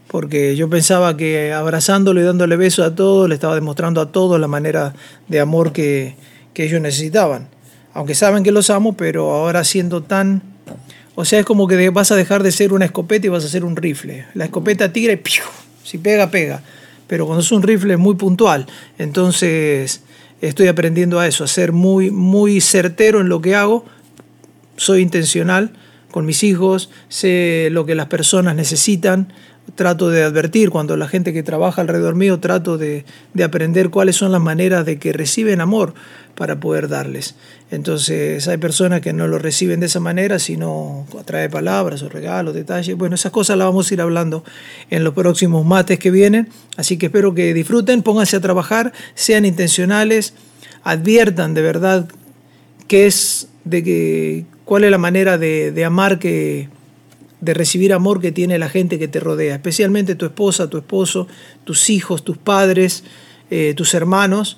Porque 0.08 0.56
yo 0.56 0.68
pensaba 0.68 1.16
que 1.16 1.52
abrazándolo 1.52 2.20
y 2.20 2.24
dándole 2.24 2.56
besos 2.56 2.84
a 2.84 2.96
todos, 2.96 3.28
le 3.28 3.36
estaba 3.36 3.54
demostrando 3.54 4.00
a 4.00 4.10
todos 4.10 4.40
la 4.40 4.48
manera 4.48 4.92
de 5.28 5.38
amor 5.38 5.72
que, 5.72 6.16
que 6.52 6.64
ellos 6.64 6.80
necesitaban. 6.80 7.48
Aunque 7.94 8.16
saben 8.16 8.42
que 8.42 8.50
los 8.50 8.70
amo, 8.70 8.96
pero 8.96 9.30
ahora 9.30 9.62
siendo 9.62 10.02
tan... 10.02 10.42
O 11.14 11.24
sea, 11.24 11.38
es 11.38 11.46
como 11.46 11.68
que 11.68 11.90
vas 11.90 12.10
a 12.10 12.16
dejar 12.16 12.42
de 12.42 12.50
ser 12.50 12.72
una 12.72 12.86
escopeta 12.86 13.28
y 13.28 13.30
vas 13.30 13.44
a 13.44 13.48
ser 13.48 13.64
un 13.64 13.76
rifle. 13.76 14.26
La 14.34 14.46
escopeta 14.46 14.92
tira 14.92 15.12
y 15.12 15.16
¡piu! 15.16 15.44
si 15.84 15.98
pega, 15.98 16.28
pega. 16.28 16.60
Pero 17.06 17.26
cuando 17.26 17.42
es 17.42 17.52
un 17.52 17.62
rifle 17.62 17.94
es 17.94 18.00
muy 18.00 18.16
puntual. 18.16 18.66
Entonces 18.98 20.02
estoy 20.40 20.66
aprendiendo 20.66 21.20
a 21.20 21.28
eso, 21.28 21.44
a 21.44 21.46
ser 21.46 21.70
muy, 21.70 22.10
muy 22.10 22.60
certero 22.60 23.20
en 23.20 23.28
lo 23.28 23.40
que 23.40 23.54
hago. 23.54 23.84
Soy 24.76 25.02
intencional 25.02 25.72
con 26.12 26.24
mis 26.24 26.44
hijos, 26.44 26.90
sé 27.08 27.68
lo 27.72 27.84
que 27.84 27.96
las 27.96 28.06
personas 28.06 28.54
necesitan, 28.54 29.32
trato 29.74 30.10
de 30.10 30.22
advertir 30.22 30.70
cuando 30.70 30.96
la 30.96 31.08
gente 31.08 31.32
que 31.32 31.42
trabaja 31.42 31.80
alrededor 31.80 32.14
mío, 32.14 32.40
trato 32.40 32.78
de, 32.78 33.04
de, 33.32 33.44
aprender 33.44 33.90
cuáles 33.90 34.16
son 34.16 34.32
las 34.32 34.40
maneras 34.40 34.84
de 34.84 34.98
que 34.98 35.12
reciben 35.12 35.60
amor 35.60 35.94
para 36.34 36.60
poder 36.60 36.88
darles. 36.88 37.34
Entonces 37.70 38.46
hay 38.48 38.58
personas 38.58 39.00
que 39.00 39.12
no 39.12 39.26
lo 39.26 39.38
reciben 39.38 39.80
de 39.80 39.86
esa 39.86 40.00
manera, 40.00 40.38
sino 40.38 41.06
a 41.18 41.22
través 41.24 41.48
de 41.48 41.52
palabras 41.52 42.02
o 42.02 42.08
regalos, 42.08 42.54
detalles. 42.54 42.96
Bueno, 42.96 43.14
esas 43.14 43.32
cosas 43.32 43.56
las 43.56 43.66
vamos 43.66 43.90
a 43.90 43.94
ir 43.94 44.00
hablando 44.00 44.44
en 44.90 45.04
los 45.04 45.14
próximos 45.14 45.64
mates 45.64 45.98
que 45.98 46.10
vienen. 46.10 46.48
Así 46.76 46.98
que 46.98 47.06
espero 47.06 47.34
que 47.34 47.54
disfruten, 47.54 48.02
pónganse 48.02 48.36
a 48.36 48.40
trabajar, 48.40 48.92
sean 49.14 49.44
intencionales, 49.44 50.34
adviertan 50.82 51.54
de 51.54 51.62
verdad 51.62 52.08
qué 52.88 53.06
es 53.06 53.48
de 53.64 53.82
que 53.82 54.46
cuál 54.72 54.84
es 54.84 54.90
la 54.90 54.96
manera 54.96 55.36
de, 55.36 55.70
de 55.70 55.84
amar 55.84 56.18
que 56.18 56.70
de 57.42 57.52
recibir 57.52 57.92
amor 57.92 58.22
que 58.22 58.32
tiene 58.32 58.58
la 58.58 58.70
gente 58.70 58.98
que 58.98 59.06
te 59.06 59.20
rodea, 59.20 59.56
especialmente 59.56 60.14
tu 60.14 60.24
esposa, 60.24 60.70
tu 60.70 60.78
esposo, 60.78 61.28
tus 61.64 61.90
hijos, 61.90 62.24
tus 62.24 62.38
padres, 62.38 63.04
eh, 63.50 63.74
tus 63.76 63.92
hermanos. 63.92 64.56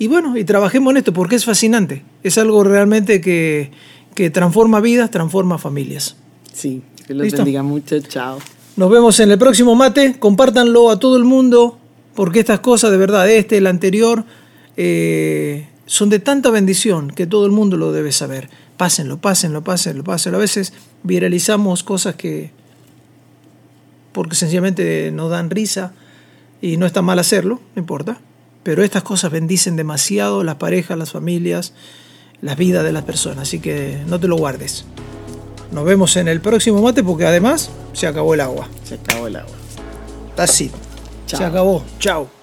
Y 0.00 0.08
bueno, 0.08 0.36
y 0.36 0.42
trabajemos 0.42 0.90
en 0.90 0.96
esto 0.96 1.12
porque 1.12 1.36
es 1.36 1.44
fascinante. 1.44 2.02
Es 2.24 2.38
algo 2.38 2.64
realmente 2.64 3.20
que, 3.20 3.70
que 4.16 4.30
transforma 4.30 4.80
vidas, 4.80 5.12
transforma 5.12 5.58
familias. 5.58 6.16
Sí, 6.52 6.82
que 7.06 7.14
los 7.14 7.30
bendiga 7.30 7.62
mucho. 7.62 8.00
Chao. 8.00 8.40
Nos 8.74 8.90
vemos 8.90 9.20
en 9.20 9.30
el 9.30 9.38
próximo 9.38 9.76
mate. 9.76 10.16
Compártanlo 10.18 10.90
a 10.90 10.98
todo 10.98 11.16
el 11.16 11.22
mundo 11.22 11.78
porque 12.16 12.40
estas 12.40 12.58
cosas, 12.58 12.90
de 12.90 12.96
verdad, 12.96 13.30
este, 13.30 13.58
el 13.58 13.68
anterior, 13.68 14.24
eh, 14.76 15.68
son 15.86 16.10
de 16.10 16.18
tanta 16.18 16.50
bendición 16.50 17.12
que 17.12 17.28
todo 17.28 17.46
el 17.46 17.52
mundo 17.52 17.76
lo 17.76 17.92
debe 17.92 18.10
saber 18.10 18.50
pásenlo, 18.82 19.18
pásenlo, 19.18 19.62
pásenlo, 19.62 20.02
pásenlo. 20.02 20.38
A 20.38 20.40
veces 20.40 20.72
viralizamos 21.04 21.84
cosas 21.84 22.16
que, 22.16 22.50
porque 24.10 24.34
sencillamente 24.34 25.12
nos 25.12 25.30
dan 25.30 25.50
risa 25.50 25.92
y 26.60 26.78
no 26.78 26.86
está 26.86 27.00
mal 27.00 27.20
hacerlo, 27.20 27.60
no 27.76 27.80
importa. 27.80 28.18
Pero 28.64 28.82
estas 28.82 29.04
cosas 29.04 29.30
bendicen 29.30 29.76
demasiado 29.76 30.42
las 30.42 30.56
parejas, 30.56 30.98
las 30.98 31.12
familias, 31.12 31.74
las 32.40 32.56
vidas 32.56 32.82
de 32.82 32.90
las 32.90 33.04
personas. 33.04 33.42
Así 33.42 33.60
que 33.60 34.02
no 34.08 34.18
te 34.18 34.26
lo 34.26 34.34
guardes. 34.34 34.84
Nos 35.70 35.84
vemos 35.84 36.16
en 36.16 36.26
el 36.26 36.40
próximo 36.40 36.82
mate 36.82 37.04
porque 37.04 37.24
además 37.24 37.70
se 37.92 38.08
acabó 38.08 38.34
el 38.34 38.40
agua. 38.40 38.68
Se 38.82 38.96
acabó 38.96 39.28
el 39.28 39.36
agua. 39.36 39.54
Así. 40.36 40.72
Se 41.26 41.44
acabó. 41.44 41.84
Chao. 42.00 42.41